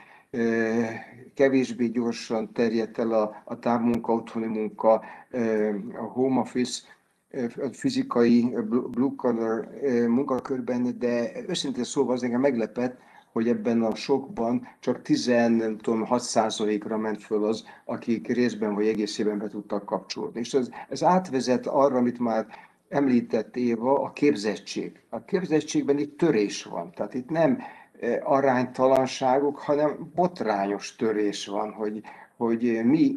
[1.34, 5.04] kevésbé gyorsan terjedt el a, a távmunka, otthoni munka,
[5.98, 6.82] a home office,
[7.56, 8.56] a fizikai
[8.90, 9.68] blue collar
[10.08, 12.98] munkakörben, de őszintén szóval az engem meglepett,
[13.32, 19.84] hogy ebben a sokban csak 16%-ra ment föl az, akik részben vagy egészében be tudtak
[19.84, 20.40] kapcsolódni.
[20.40, 22.46] És ez, ez átvezet arra, amit már
[22.88, 25.00] említett Éva, a képzettség.
[25.08, 26.92] A képzettségben itt törés van.
[26.92, 27.58] Tehát itt nem
[28.22, 32.02] aránytalanságok, hanem botrányos törés van, hogy,
[32.36, 33.14] hogy mi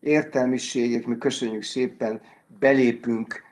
[0.00, 2.20] értelmiségek, mi köszönjük szépen,
[2.58, 3.44] belépünk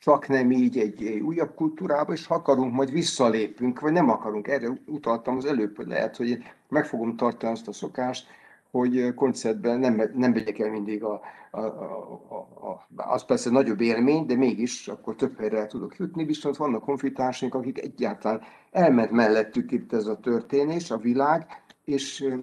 [0.00, 4.48] csak nem így egy, egy újabb kultúrába, és ha akarunk, majd visszalépünk, vagy nem akarunk.
[4.48, 8.26] Erre utaltam az előbb, hogy lehet, hogy meg fogom tartani azt a szokást,
[8.70, 14.26] hogy koncertben nem, nem vegyek el mindig a, a, a, a, az persze nagyobb élmény,
[14.26, 19.72] de mégis akkor több helyre el tudok jutni, viszont vannak konfitársaink, akik egyáltalán elment mellettük
[19.72, 21.46] itt ez a történés, a világ,
[21.84, 22.34] és,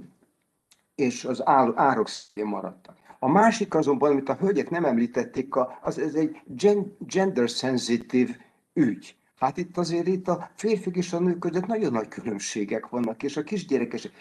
[0.96, 1.42] és az
[1.76, 2.96] árok szélén maradtak.
[3.20, 6.42] A másik azonban, amit a hölgyek nem említették, az ez egy
[7.00, 8.36] gender sensitive
[8.74, 9.16] ügy.
[9.40, 13.38] Hát itt azért itt a férfiak és a nők között nagyon nagy különbségek vannak, és
[13.38, 14.12] a kisgyerekesek.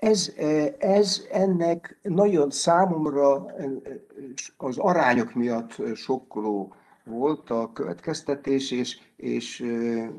[0.00, 0.32] Ez,
[0.78, 3.46] ez ennek nagyon számomra
[4.56, 6.74] az arányok miatt sokkoló
[7.04, 9.66] volt a következtetés, és, és,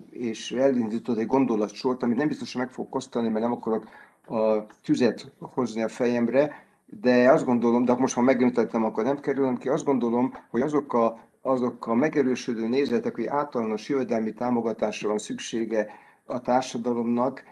[0.09, 3.87] és elindított egy gondolatsort, amit nem biztos, hogy meg fog kosztani, mert nem akarok
[4.27, 9.57] a tüzet hozni a fejemre, de azt gondolom, de most ha megemlítettem, akkor nem kerülöm
[9.57, 15.17] ki, azt gondolom, hogy azok a, azok a megerősödő nézetek, hogy általános jövedelmi támogatásra van
[15.17, 15.89] szüksége
[16.25, 17.43] a társadalomnak,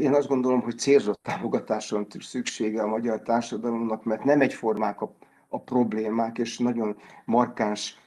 [0.00, 5.14] én azt gondolom, hogy célzott támogatásra van szüksége a magyar társadalomnak, mert nem egyformák a,
[5.48, 7.98] a problémák, és nagyon markáns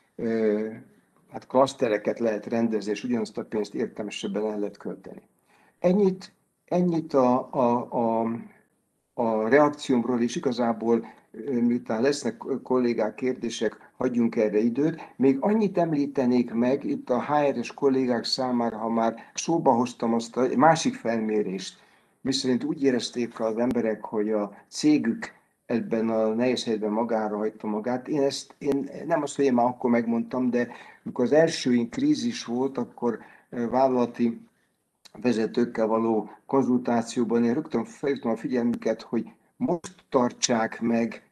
[1.31, 5.21] hát klasztereket lehet rendezni, és ugyanazt a pénzt értelmesebben el lehet költeni.
[5.79, 6.33] Ennyit,
[6.65, 8.29] ennyit a, a, a,
[9.13, 11.05] a reakciómról, és igazából
[11.45, 15.01] miután lesznek kollégák kérdések, hagyjunk erre időt.
[15.15, 20.47] Még annyit említenék meg itt a HR-es kollégák számára, ha már szóba hoztam azt a
[20.55, 21.79] másik felmérést,
[22.21, 25.33] miszerint úgy érezték az emberek, hogy a cégük
[25.65, 28.07] ebben a nehéz helyzetben magára hagyta magát.
[28.07, 30.67] Én ezt, én nem azt, hogy én már akkor megmondtam, de
[31.03, 33.19] amikor az első krízis volt, akkor
[33.49, 34.41] vállalati
[35.21, 41.28] vezetőkkel való konzultációban én rögtön felhívtam a figyelmüket, hogy most tartsák meg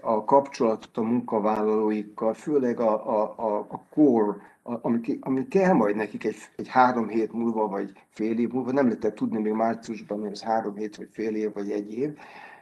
[0.00, 6.24] a kapcsolatot a munkavállalóikkal, főleg a, a, a, a core, ami, ami kell majd nekik
[6.24, 10.30] egy, egy három hét múlva, vagy fél év múlva, nem lehet tudni még márciusban, hogy
[10.30, 12.18] ez három hét, vagy fél év, vagy egy év,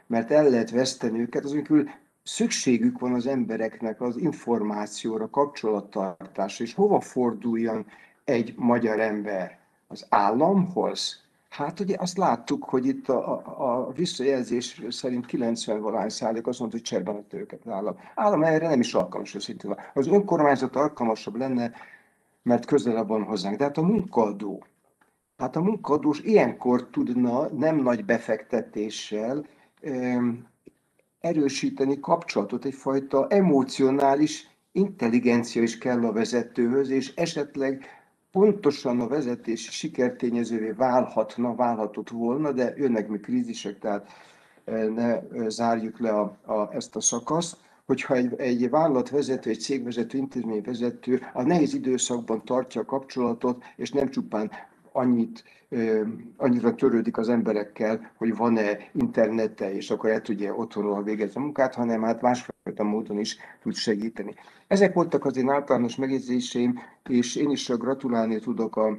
[0.07, 1.89] mert el lehet veszteni őket, azon
[2.23, 7.85] szükségük van az embereknek az információra, kapcsolattartásra, és hova forduljon
[8.23, 9.59] egy magyar ember?
[9.87, 11.23] Az államhoz?
[11.51, 16.59] Hát ugye azt láttuk, hogy itt a, a, a visszajelzés szerint 90 valány százalék azt
[16.59, 17.97] mondta, hogy cserben a őket az állam.
[18.15, 19.75] Állam erre nem is alkalmas őszintén.
[19.93, 21.71] Az önkormányzat alkalmasabb lenne,
[22.43, 23.57] mert közelebb van hozzánk.
[23.57, 24.63] De hát a munkadó,
[25.37, 29.45] hát a munkadós ilyenkor tudna nem nagy befektetéssel
[31.19, 37.85] erősíteni kapcsolatot, egyfajta emocionális intelligencia is kell a vezetőhöz, és esetleg
[38.31, 44.07] pontosan a vezetés sikertényezővé válhatna, válhatott volna, de jönnek még krízisek, tehát
[44.95, 51.21] ne zárjuk le a, a, ezt a szakaszt, hogyha egy, egy vállalatvezető, egy cégvezető, intézményvezető
[51.33, 54.51] a nehéz időszakban tartja a kapcsolatot, és nem csupán
[54.91, 55.43] annyit,
[56.37, 61.75] annyira törődik az emberekkel, hogy van-e internete, és akkor el tudja otthonról végezni a munkát,
[61.75, 64.33] hanem hát másfajta módon is tud segíteni.
[64.67, 66.79] Ezek voltak az én általános megjegyzéseim,
[67.09, 68.97] és én is gratulálni tudok a,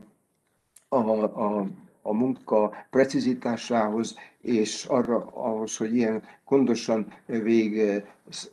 [0.88, 1.66] a, a,
[2.02, 8.02] a munka precizitásához, és arra ahhoz, hogy ilyen gondosan vég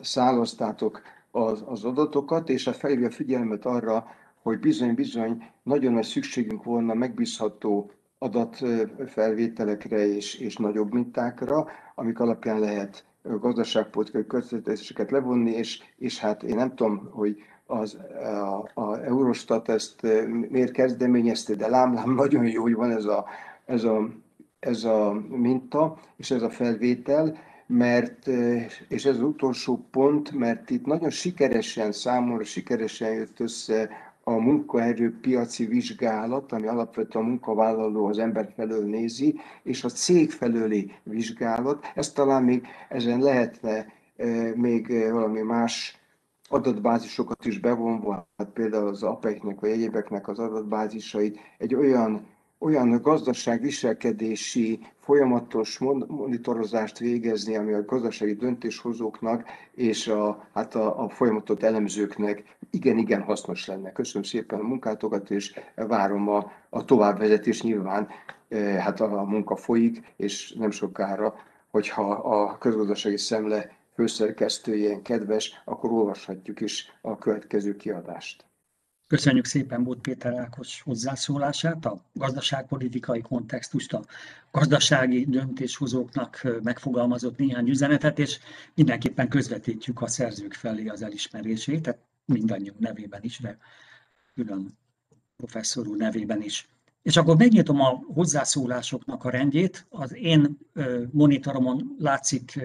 [0.01, 4.07] szálasztátok az, az adatokat, és a felhívja figyelmet arra,
[4.49, 13.05] hogy bizony-bizony nagyon nagy szükségünk volna megbízható adatfelvételekre és, és nagyobb mintákra, amik alapján lehet
[13.23, 20.01] gazdaságpolitikai közvetéseket levonni, és, és hát én nem tudom, hogy az, a, a Eurostat ezt
[20.49, 23.25] miért kezdeményezte, de lám-lám nagyon jó, hogy van ez a,
[23.65, 24.09] ez a,
[24.59, 27.37] ez a minta és ez a felvétel,
[27.67, 28.27] mert,
[28.87, 33.89] és ez az utolsó pont, mert itt nagyon sikeresen, számomra sikeresen jött össze
[34.29, 40.91] a munkaerőpiaci vizsgálat, ami alapvetően a munkavállaló az ember felől nézi, és a cég felőli
[41.03, 41.85] vizsgálat.
[41.95, 43.85] Ezt talán még ezen lehetne
[44.55, 45.99] még valami más
[46.49, 52.27] adatbázisokat is bevonva, hát például az APEC-nek vagy egyébeknek az adatbázisait egy olyan
[52.59, 55.77] olyan gazdaságviselkedési folyamatos
[56.07, 63.65] monitorozást végezni, ami a gazdasági döntéshozóknak és a, hát a, a folyamatot elemzőknek igen-igen hasznos
[63.65, 63.91] lenne.
[63.91, 68.07] Köszönöm szépen a munkátokat, és várom a, a továbbvezetés nyilván,
[68.47, 71.35] eh, hát a, a munka folyik, és nem sokára,
[71.71, 78.47] hogyha a közgazdasági szemle főszerkesztőjén kedves, akkor olvashatjuk is a következő kiadást.
[79.07, 84.03] Köszönjük szépen Bót Péter Ákos hozzászólását, a gazdaságpolitikai kontextust, a
[84.51, 88.39] gazdasági döntéshozóknak megfogalmazott néhány üzenetet, és
[88.73, 91.99] mindenképpen közvetítjük a szerzők felé az elismerését, tehát
[92.29, 93.57] mindannyiunk nevében is, de
[94.33, 94.77] külön
[95.37, 96.69] professzor úr nevében is.
[97.01, 99.85] És akkor megnyitom a hozzászólásoknak a rendjét.
[99.89, 100.57] Az én
[101.11, 102.59] monitoromon látszik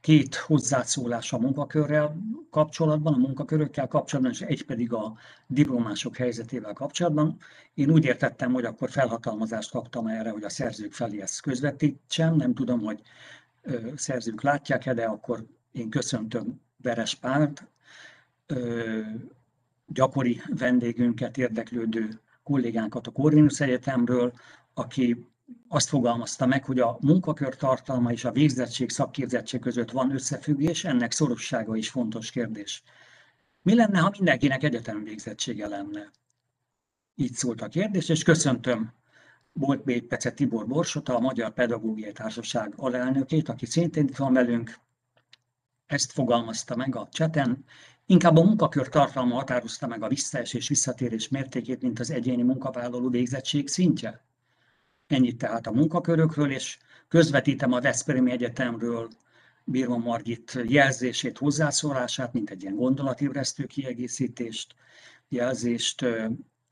[0.00, 2.16] két hozzászólás a munkakörrel
[2.50, 5.16] kapcsolatban, a munkakörökkel kapcsolatban, és egy pedig a
[5.46, 7.38] diplomások helyzetével kapcsolatban.
[7.74, 12.36] Én úgy értettem, hogy akkor felhatalmazást kaptam erre, hogy a szerzők felé ezt közvetítsem.
[12.36, 13.00] Nem tudom, hogy
[13.94, 17.68] szerzők látják-e, de akkor én köszöntöm Veres Párt,
[19.86, 24.32] gyakori vendégünket, érdeklődő kollégánkat a Corvinus Egyetemről,
[24.74, 25.26] aki
[25.68, 31.12] azt fogalmazta meg, hogy a munkakör tartalma és a végzettség szakképzettség között van összefüggés, ennek
[31.12, 32.82] szorossága is fontos kérdés.
[33.62, 36.10] Mi lenne, ha mindenkinek egyetem végzettsége lenne?
[37.14, 38.92] Így szólt a kérdés, és köszöntöm
[39.52, 44.78] Bolt Pece Tibor Borsot, a Magyar Pedagógiai Társaság alelnökét, aki szintén itt van velünk.
[45.86, 47.64] Ezt fogalmazta meg a cseten.
[48.06, 53.68] Inkább a munkakör tartalma határozta meg a visszaesés visszatérés mértékét, mint az egyéni munkavállaló végzettség
[53.68, 54.24] szintje.
[55.06, 56.78] Ennyit tehát a munkakörökről, és
[57.08, 59.08] közvetítem a Veszprémi Egyetemről
[59.64, 64.74] Bírva Margit jelzését, hozzászólását, mint egy ilyen gondolatébresztő kiegészítést,
[65.28, 66.06] jelzést,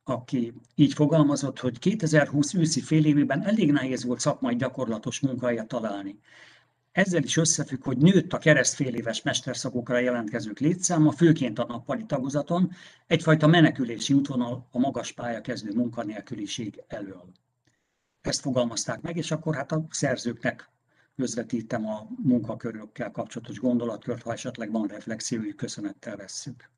[0.05, 6.19] aki így fogalmazott, hogy 2020 őszi fél évében elég nehéz volt szakmai gyakorlatos munkahelyet találni.
[6.93, 12.71] Ezzel is összefügg, hogy nőtt a keresztfél éves mesterszakokra jelentkezők létszáma, főként a nappali tagozaton,
[13.07, 17.25] egyfajta menekülési útvonal a magas pályakezdő munkanélküliség elől.
[18.21, 20.71] Ezt fogalmazták meg, és akkor hát a szerzőknek
[21.17, 26.71] közvetítem a munkakörökkel kapcsolatos gondolatkört, ha esetleg van reflexiójuk, köszönettel vesszük.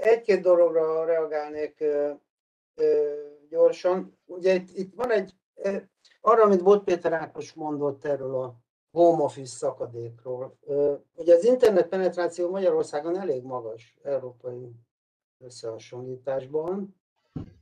[0.00, 2.10] Egy-két dologra reagálnék ö,
[2.74, 3.14] ö,
[3.48, 4.18] gyorsan.
[4.24, 5.34] Ugye itt, itt van egy,
[6.20, 8.64] arra, amit Bot Péter Ákos mondott erről a
[8.96, 10.56] home office szakadékról.
[11.14, 14.70] Ugye az internet penetráció Magyarországon elég magas európai
[15.38, 16.94] összehasonlításban,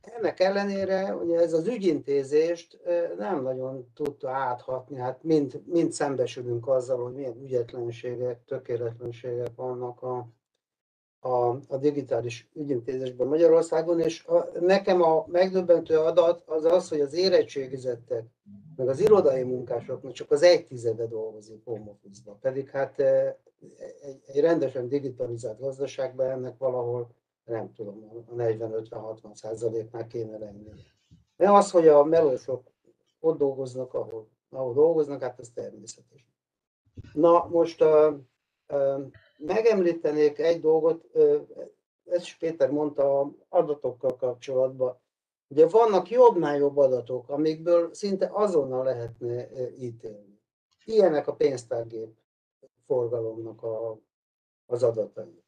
[0.01, 2.79] ennek ellenére ugye ez az ügyintézést
[3.17, 10.27] nem nagyon tudta áthatni, hát mind, mind szembesülünk azzal, hogy milyen ügyetlenségek, tökéletlenségek vannak a,
[11.19, 17.13] a, a digitális ügyintézésben Magyarországon, és a, nekem a megdöbbentő adat az az, hogy az
[17.13, 18.34] érettségizettek,
[18.75, 24.39] meg az irodai munkásoknak csak az egy tizede dolgozik home office pedig hát egy, egy
[24.39, 27.15] rendesen digitalizált gazdaságban ennek valahol
[27.45, 30.69] nem tudom, a 40-50-60 százaléknál kéne lenni.
[31.37, 32.71] De az, hogy a melósok
[33.19, 36.27] ott dolgoznak, ahol, ahol dolgoznak, hát ez természetes.
[37.13, 38.13] Na, most uh,
[38.67, 39.01] uh,
[39.37, 41.41] megemlítenék egy dolgot, uh,
[42.05, 44.99] ezt is Péter mondta adatokkal kapcsolatban.
[45.55, 49.47] Ugye vannak jobbnál jobb adatok, amikből szinte azonnal lehetne
[49.77, 50.39] ítélni.
[50.85, 52.15] Ilyenek a pénztárgép
[52.85, 53.99] forgalomnak a,
[54.65, 55.43] az adatai.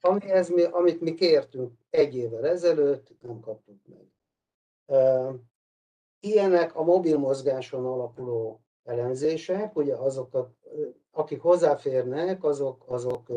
[0.00, 4.06] Amihez mi, amit mi kértünk egy évvel ezelőtt, nem kaptuk meg.
[6.20, 10.50] Ilyenek a mobil mozgáson alapuló elemzések, ugye azokat,
[11.10, 13.32] akik hozzáférnek, azok, azok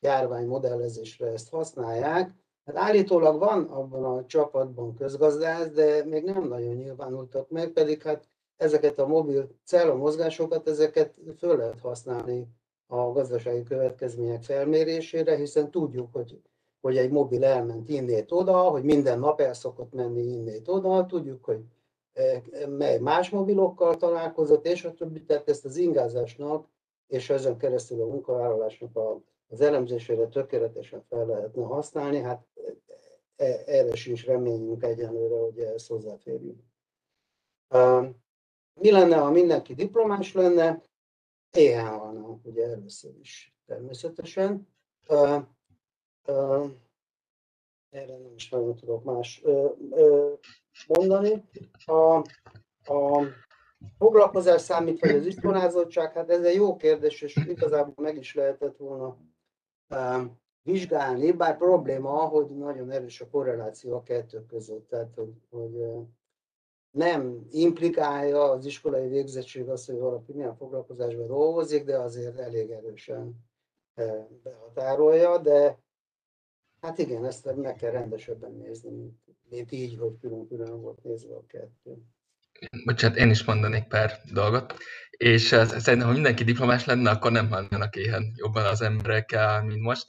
[0.00, 2.41] járványmodellezésre ezt használják.
[2.64, 8.28] Hát állítólag van abban a csapatban közgazdász, de még nem nagyon nyilvánultak meg, pedig hát
[8.56, 9.48] ezeket a mobil
[9.96, 12.46] mozgásokat, ezeket föl lehet használni
[12.86, 16.40] a gazdasági következmények felmérésére, hiszen tudjuk, hogy,
[16.80, 21.44] hogy egy mobil elment innét oda, hogy minden nap el szokott menni innét oda, tudjuk,
[21.44, 21.60] hogy
[22.12, 26.66] e, mely más mobilokkal találkozott, és a többi, tehát ezt az ingázásnak
[27.06, 29.20] és ezen keresztül a munkavállalásnak a,
[29.52, 32.46] az elemzésére tökéletesen fel lehetne használni, hát
[33.36, 36.60] e, erre sincs reményünk egyenlőre, hogy ehhez hozzáférjünk.
[38.74, 40.82] Mi lenne, ha mindenki diplomás lenne?
[41.50, 44.68] Éhen halna, ugye először is természetesen.
[47.90, 49.42] Erre nem is nagyon tudok más
[50.88, 51.44] mondani.
[51.84, 52.16] A,
[52.92, 53.24] a
[53.98, 58.76] foglalkozás számít, vagy az iskolázottság, hát ez egy jó kérdés, és igazából meg is lehetett
[58.76, 59.18] volna
[60.62, 66.06] vizsgálni, bár probléma, hogy nagyon erős a korreláció a kettő között, tehát hogy, hogy
[66.90, 73.34] nem implikálja az iskolai végzettség azt, hogy valaki milyen foglalkozásban dolgozik, de azért elég erősen
[73.94, 75.78] eh, behatárolja, de
[76.80, 79.14] hát igen, ezt meg kell rendesebben nézni, mint,
[79.48, 81.96] mint így, hogy külön-külön volt nézve a kettő.
[82.84, 84.74] Bocsánat, én is mondanék pár dolgot.
[85.22, 89.80] És eh, szerintem, ha mindenki diplomás lenne, akkor nem halnának éhen jobban az emberek, mint
[89.80, 90.06] most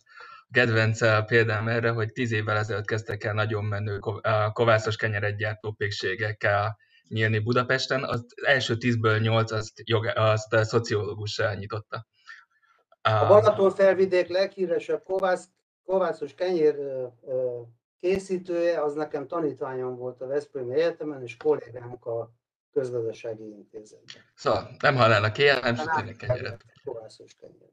[0.52, 5.38] kedvenc eh, példám erre, hogy tíz évvel ezelőtt kezdtek el nagyon menő eh, kovászos kenyeret
[5.38, 8.04] gyártó pékségekkel nyílni Budapesten.
[8.04, 12.06] Az első tízből nyolc azt, joga, azt a szociológus nyitotta.
[13.02, 15.50] A Balaton felvidék leghíresebb kovász,
[15.86, 16.76] kovászos kenyér
[18.00, 21.38] készítője, az nekem tanítványom volt a Veszprémi Egyetemen, és
[22.00, 22.43] a
[22.74, 24.24] közgazdasági intézetben.
[24.36, 26.66] Szóval nem hallának éjjel, nem sütnének kenyeret.
[26.84, 27.72] Kovászos kenyeret.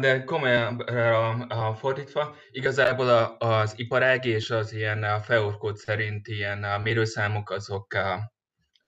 [0.00, 7.86] De komolyan fordítva, igazából az iparág és az ilyen a feorkód szerint ilyen mérőszámok azok,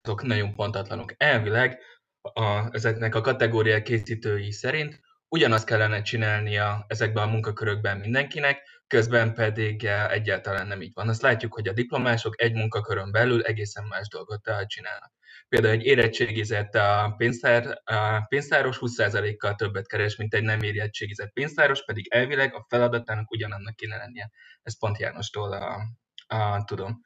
[0.02, 1.14] azok nagyon pontatlanok.
[1.16, 1.78] Elvileg
[2.20, 8.62] a, ezeknek a kategóriák készítői szerint ugyanazt kellene csinálnia ezekben a munkakörökben mindenkinek,
[8.92, 11.08] közben pedig egyáltalán nem így van.
[11.08, 15.12] Azt látjuk, hogy a diplomások egy munkakörön belül egészen más dolgot csinálnak.
[15.48, 16.78] Például egy érettségizett
[17.16, 17.82] pénztár,
[18.28, 23.96] pénztáros 20%-kal többet keres, mint egy nem érettségizett pénztáros, pedig elvileg a feladatának ugyanannak kéne
[23.96, 24.30] lennie.
[24.62, 25.80] Ezt pont Jánostól a,
[26.26, 27.00] a, tudom.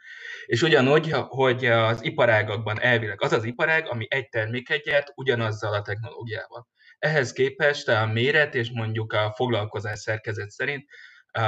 [0.47, 5.83] És ugyanúgy, hogy az iparágakban elvileg az az iparág, ami egy terméket gyárt, ugyanazzal a
[5.83, 6.69] technológiával.
[6.99, 10.85] Ehhez képest a méret és mondjuk a foglalkozás szerkezet szerint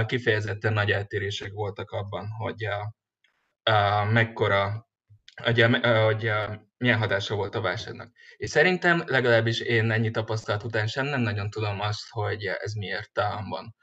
[0.07, 2.95] kifejezetten nagy eltérések voltak abban, hogy a,
[3.70, 4.89] a, mekkora
[5.43, 5.62] hogy,
[6.05, 6.32] hogy
[6.76, 8.12] milyen hatása volt a válságnak.
[8.36, 13.20] És szerintem legalábbis én ennyi tapasztalat után sem nem nagyon tudom azt, hogy ez miért
[13.49, 13.74] van.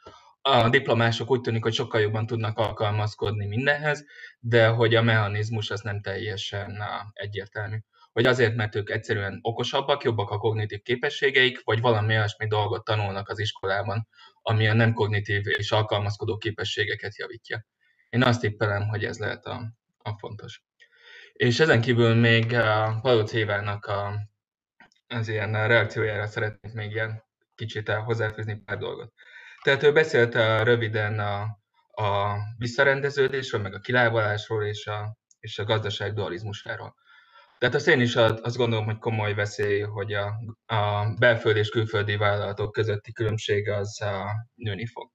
[0.41, 4.05] A diplomások úgy tűnik, hogy sokkal jobban tudnak alkalmazkodni mindenhez,
[4.39, 6.83] de hogy a mechanizmus az nem teljesen
[7.13, 7.77] egyértelmű.
[8.11, 13.29] Hogy azért, mert ők egyszerűen okosabbak, jobbak a kognitív képességeik, vagy valami olyasmi dolgot tanulnak
[13.29, 14.07] az iskolában,
[14.47, 17.65] ami a nem kognitív és alkalmazkodó képességeket javítja.
[18.09, 20.63] Én azt tippelem, hogy ez lehet a, a fontos.
[21.33, 24.13] És ezen kívül még a Palóc Évának a,
[25.07, 27.23] az ilyen reakciójára szeretnék még ilyen
[27.55, 29.13] kicsit hozzáfűzni pár dolgot.
[29.61, 30.33] Tehát ő beszélt
[30.63, 31.41] röviden a,
[32.03, 36.95] a visszarendeződésről, meg a kilábalásról és a, és a gazdaság dualizmusáról.
[37.65, 40.33] Tehát azt én is azt gondolom, hogy komoly veszély, hogy a,
[40.65, 45.11] a belföldi és külföldi vállalatok közötti különbség az a, nőni fog.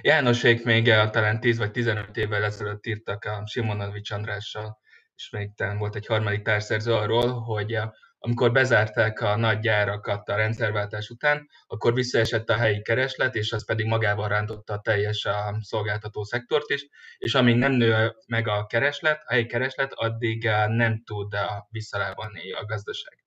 [0.00, 4.78] Jánosék még talán 10 vagy 15 évvel ezelőtt írtak a Simonovics Andrással
[5.14, 7.88] és még talán volt egy harmadik társzerző arról, hogy eh,
[8.18, 13.66] amikor bezárták a nagy gyárakat a rendszerváltás után, akkor visszaesett a helyi kereslet, és az
[13.66, 16.86] pedig magával rántotta a teljes a szolgáltató szektort is,
[17.18, 21.46] és amíg nem nő meg a kereslet, a helyi kereslet, addig eh, nem tud eh,
[21.70, 23.24] visszalábalni a gazdaság.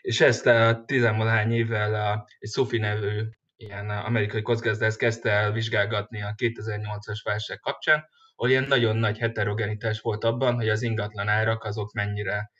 [0.00, 3.22] És ezt a tizenvalány évvel egy Sophie nevű
[3.56, 10.00] ilyen amerikai közgazdász kezdte el vizsgálgatni a 2008-as válság kapcsán, ahol ilyen nagyon nagy heterogenitás
[10.00, 12.50] volt abban, hogy az ingatlan árak azok mennyire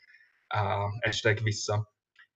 [0.98, 1.92] estek vissza.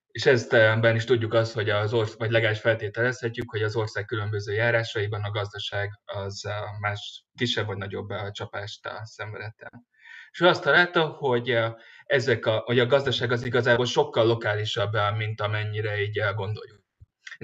[0.07, 4.53] És eztben is tudjuk azt, hogy az ország, vagy legalábbis feltételezhetjük, hogy az ország különböző
[4.53, 6.49] járásaiban a gazdaság az
[6.81, 9.85] más kisebb vagy nagyobb csapást szenvedett el.
[10.31, 11.59] És ő azt találta, hogy,
[12.05, 16.84] ezek a, hogy a gazdaság az igazából sokkal lokálisabb, mint amennyire így gondoljuk.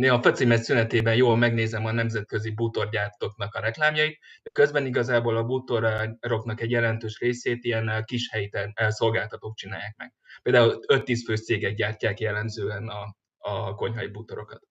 [0.00, 5.44] Néha a fecimet szünetében jól megnézem a nemzetközi bútorgyártóknak a reklámjait, de közben igazából a
[5.44, 8.50] bútoroknak egy jelentős részét ilyen kis helyi
[8.88, 10.12] szolgáltatók csinálják meg.
[10.42, 14.62] Például 5-10 fős cégek gyártják jellemzően a, a konyhai bútorokat.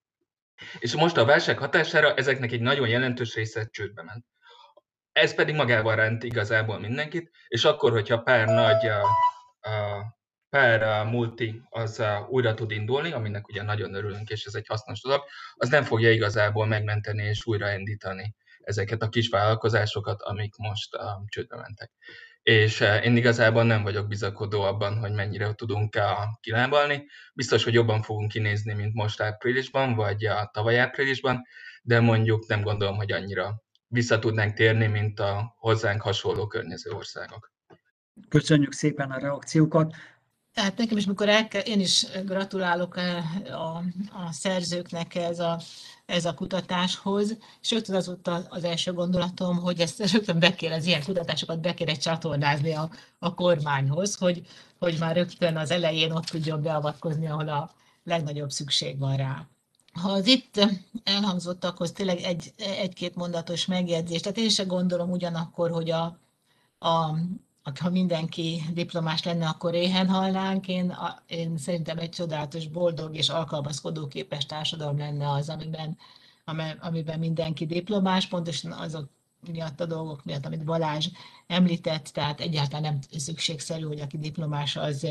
[0.79, 4.25] És most a válság hatására ezeknek egy nagyon jelentős része csődbe ment.
[5.11, 9.01] Ez pedig magával rend igazából mindenkit, és akkor, hogyha pár nagy a,
[9.69, 10.03] a
[10.49, 15.21] per multi az újra tud indulni, aminek ugye nagyon örülünk, és ez egy hasznos dolog,
[15.53, 20.89] az nem fogja igazából megmenteni és újraindítani ezeket a kis vállalkozásokat, amik most
[21.27, 21.91] csődbe mentek
[22.49, 25.97] és eh, én igazából nem vagyok bizakodó abban, hogy mennyire tudunk
[26.41, 27.05] kilábalni.
[27.33, 31.41] Biztos, hogy jobban fogunk kinézni, mint most áprilisban, vagy a tavaly áprilisban,
[31.83, 37.51] de mondjuk nem gondolom, hogy annyira vissza tudnánk térni, mint a hozzánk hasonló környező országok.
[38.29, 39.95] Köszönjük szépen a reakciókat.
[40.59, 43.17] Tehát nekem is, mikor el én is gratulálok a,
[43.51, 43.83] a,
[44.25, 45.59] a szerzőknek ez a,
[46.05, 50.71] ez a kutatáshoz, és rögtön az volt az első gondolatom, hogy ezt rögtön be kell,
[50.71, 54.41] az ilyen kutatásokat be kéne csatornázni a, a kormányhoz, hogy,
[54.79, 57.71] hogy már rögtön az elején ott tudjon beavatkozni, ahol a
[58.03, 59.47] legnagyobb szükség van rá.
[59.93, 60.67] Ha az itt
[61.03, 66.19] elhangzottakhoz tényleg egy, egy-két mondatos megjegyzés, tehát én sem gondolom ugyanakkor, hogy a,
[66.79, 67.15] a
[67.77, 70.67] ha mindenki diplomás lenne, akkor éhen halnánk.
[70.67, 70.97] Én,
[71.27, 75.97] én szerintem egy csodálatos, boldog és alkalmazkodó képes társadalom lenne az, amiben,
[76.79, 79.09] amiben mindenki diplomás, pontosan azok
[79.51, 81.07] miatt a dolgok miatt, amit Balázs
[81.47, 85.07] említett, tehát egyáltalán nem szükségszerű, hogy aki diplomás, az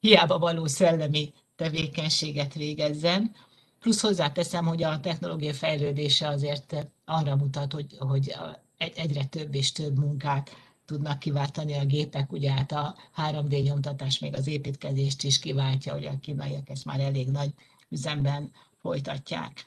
[0.00, 3.34] hiába való szellemi tevékenységet végezzen.
[3.80, 8.34] Plusz hozzáteszem, hogy a technológia fejlődése azért arra mutat, hogy, hogy
[8.78, 10.50] egyre több és több munkát
[10.88, 16.04] tudnak kiváltani a gépek, ugye hát a 3D nyomtatás még az építkezést is kiváltja, hogy
[16.04, 17.50] a kínaiak ezt már elég nagy
[17.88, 19.66] üzemben folytatják.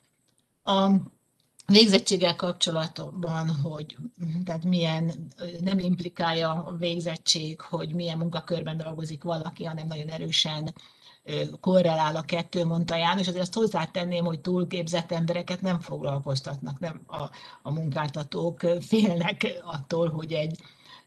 [0.64, 0.92] A
[1.66, 3.98] végzettséggel kapcsolatban, hogy
[4.46, 5.28] tehát milyen,
[5.60, 10.74] nem implikálja a végzettség, hogy milyen munkakörben dolgozik valaki, hanem nagyon erősen
[11.60, 13.28] korrelál a kettő, mondta János.
[13.28, 17.22] Azért azt hozzátenném, hogy túlképzett embereket nem foglalkoztatnak, nem a,
[17.62, 20.60] a munkáltatók félnek attól, hogy egy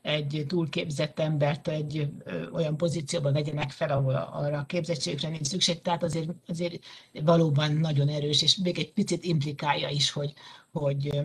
[0.04, 2.08] egy túlképzett embert egy
[2.52, 5.82] olyan pozícióba vegyenek fel, ahol arra a képzettségre nincs szükség.
[5.82, 10.32] Tehát azért, azért valóban nagyon erős, és még egy picit implikálja is, hogy,
[10.72, 11.22] hogy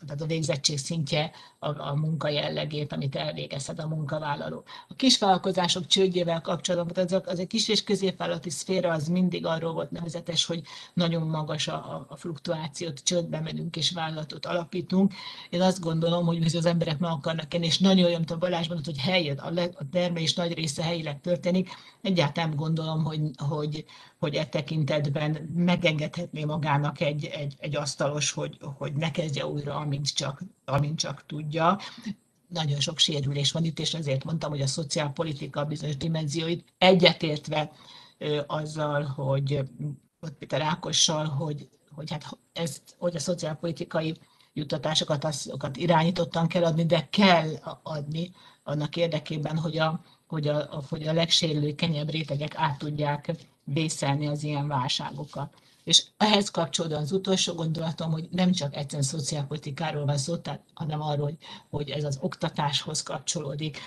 [0.00, 1.30] tehát a végzettség szintje
[1.66, 4.64] a, a munka jellegét, amit elvégezhet a munkavállaló.
[4.88, 9.90] A kisvállalkozások csődjével kapcsolatban az, az egy kis és középvállalati szféra az mindig arról volt
[9.90, 10.62] nevezetes, hogy
[10.94, 15.12] nagyon magas a, a fluktuációt, csődbe menünk és vállalatot alapítunk.
[15.50, 18.84] Én azt gondolom, hogy az emberek meg akarnak enni, és nagyon mint a Balázs mondott,
[18.84, 21.70] hogy helyed, a, a termelés nagy része helyileg történik.
[22.02, 23.84] Egyáltalán gondolom, hogy, hogy,
[24.18, 30.14] hogy e tekintetben megengedhetné magának egy, egy, egy asztalos, hogy, hogy ne kezdje újra, amint
[30.14, 31.78] csak, amint csak tudja.
[32.48, 37.70] Nagyon sok sérülés van itt, és ezért mondtam, hogy a szociálpolitika bizonyos dimenzióit egyetértve
[38.46, 39.60] azzal, hogy
[40.20, 44.14] ott Péter Ákossal, hogy, hogy, hát ezt, hogy a szociálpolitikai
[44.52, 47.48] juttatásokat azokat irányítottan kell adni, de kell
[47.82, 48.30] adni
[48.62, 53.30] annak érdekében, hogy a, hogy a, hogy a legsérülékenyebb rétegek át tudják
[53.64, 55.54] vészelni az ilyen válságokat.
[55.86, 61.00] És ehhez kapcsolódóan az utolsó gondolatom, hogy nem csak egyszerűen szociálpolitikáról van szó, tehát, hanem
[61.00, 61.36] arról, hogy,
[61.70, 63.78] hogy ez az oktatáshoz kapcsolódik,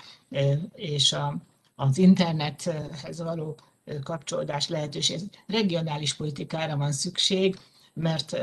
[0.74, 1.36] és a,
[1.74, 3.58] az internethez való
[4.02, 5.20] kapcsolódás lehetőség.
[5.46, 7.58] Regionális politikára van szükség,
[7.94, 8.36] mert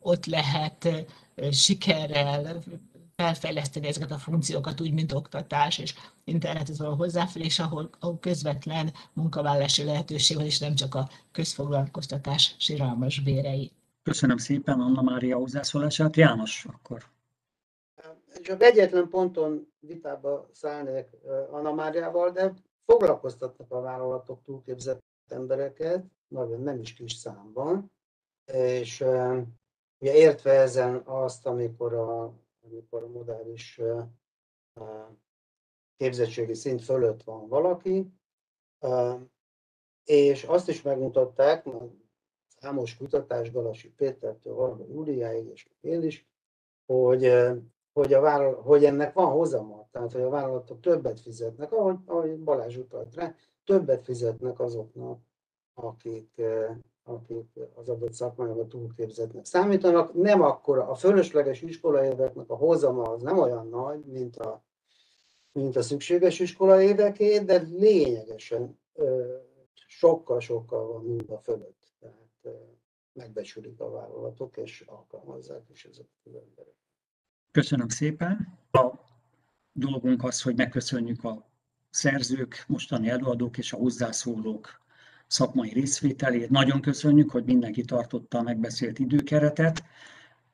[0.00, 0.88] ott lehet
[1.50, 2.62] sikerrel
[3.22, 9.84] felfejleszteni ezeket a funkciókat úgy, mint oktatás és internethez való hozzáférés, ahol, ahol közvetlen munkavállalási
[9.84, 13.72] lehetőség van, és nem csak a közfoglalkoztatás síralmas bérei.
[14.02, 16.16] Köszönöm szépen Anna Mária hozzászólását.
[16.16, 17.04] János, akkor.
[18.42, 21.06] Csak egyetlen ponton vitába szállnék
[21.50, 22.54] Anna Máriával, de
[22.84, 27.92] foglalkoztatnak a vállalatok túlképzett embereket, nagyon nem is kis számban,
[28.52, 29.00] és
[29.98, 32.32] ugye értve ezen azt, amikor a
[32.70, 33.80] amikor a modális
[35.96, 38.12] képzettségi szint fölött van valaki,
[40.04, 41.68] és azt is megmutatták,
[42.60, 46.28] számos kutatás Galasi Pétertől, Varga Júliáig és én is,
[46.86, 47.32] hogy,
[47.92, 52.38] hogy, a vállalat, hogy ennek van hozama, tehát hogy a vállalatok többet fizetnek, ahogy, ahogy
[52.38, 53.34] Balázs utalt rá,
[53.64, 55.20] többet fizetnek azoknak,
[55.74, 56.42] akik,
[57.08, 60.14] akik az adott szakmában túlképzetnek számítanak.
[60.14, 64.64] Nem akkor a fölösleges iskolaéveknek a hozama az nem olyan nagy, mint a,
[65.52, 68.78] mint a szükséges iskolaéveké, de lényegesen
[69.86, 71.92] sokkal-sokkal van munka fölött.
[72.00, 72.56] Tehát
[73.12, 76.74] megbecsülik a vállalatok, és alkalmazzák is ezeket az emberek.
[77.50, 78.58] Köszönöm szépen.
[78.70, 78.92] A
[79.72, 81.50] dolgunk az, hogy megköszönjük a
[81.90, 84.86] szerzők, mostani előadók és a hozzászólók
[85.28, 86.50] szakmai részvételét.
[86.50, 89.84] Nagyon köszönjük, hogy mindenki tartotta a megbeszélt időkeretet.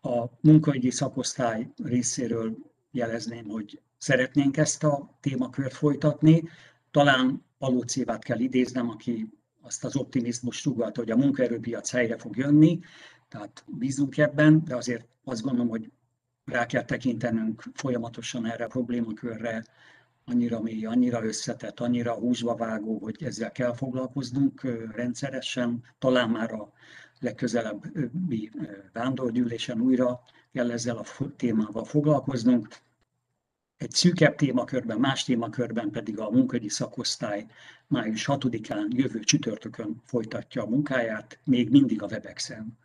[0.03, 2.57] A munkaügyi szakosztály részéről
[2.91, 6.49] jelezném, hogy szeretnénk ezt a témakört folytatni.
[6.91, 9.29] Talán Alócévát kell idéznem, aki
[9.63, 12.81] azt az optimizmus sugalta, hogy a munkaerőpiac helyre fog jönni,
[13.29, 15.91] tehát bízunk ebben, de azért azt gondolom, hogy
[16.45, 19.65] rá kell tekintenünk folyamatosan erre a problémakörre,
[20.25, 24.63] annyira mély, annyira összetett, annyira húsba vágó, hogy ezzel kell foglalkoznunk
[24.95, 26.73] rendszeresen, talán már a
[27.21, 28.51] legközelebbi
[28.93, 30.21] vándorgyűlésen újra
[30.53, 31.05] kell ezzel a
[31.37, 32.69] témával foglalkoznunk.
[33.77, 37.47] Egy szűkebb témakörben, más témakörben pedig a munkahogyi szakosztály
[37.87, 42.79] május 6-án jövő csütörtökön folytatja a munkáját, még mindig a Webexen.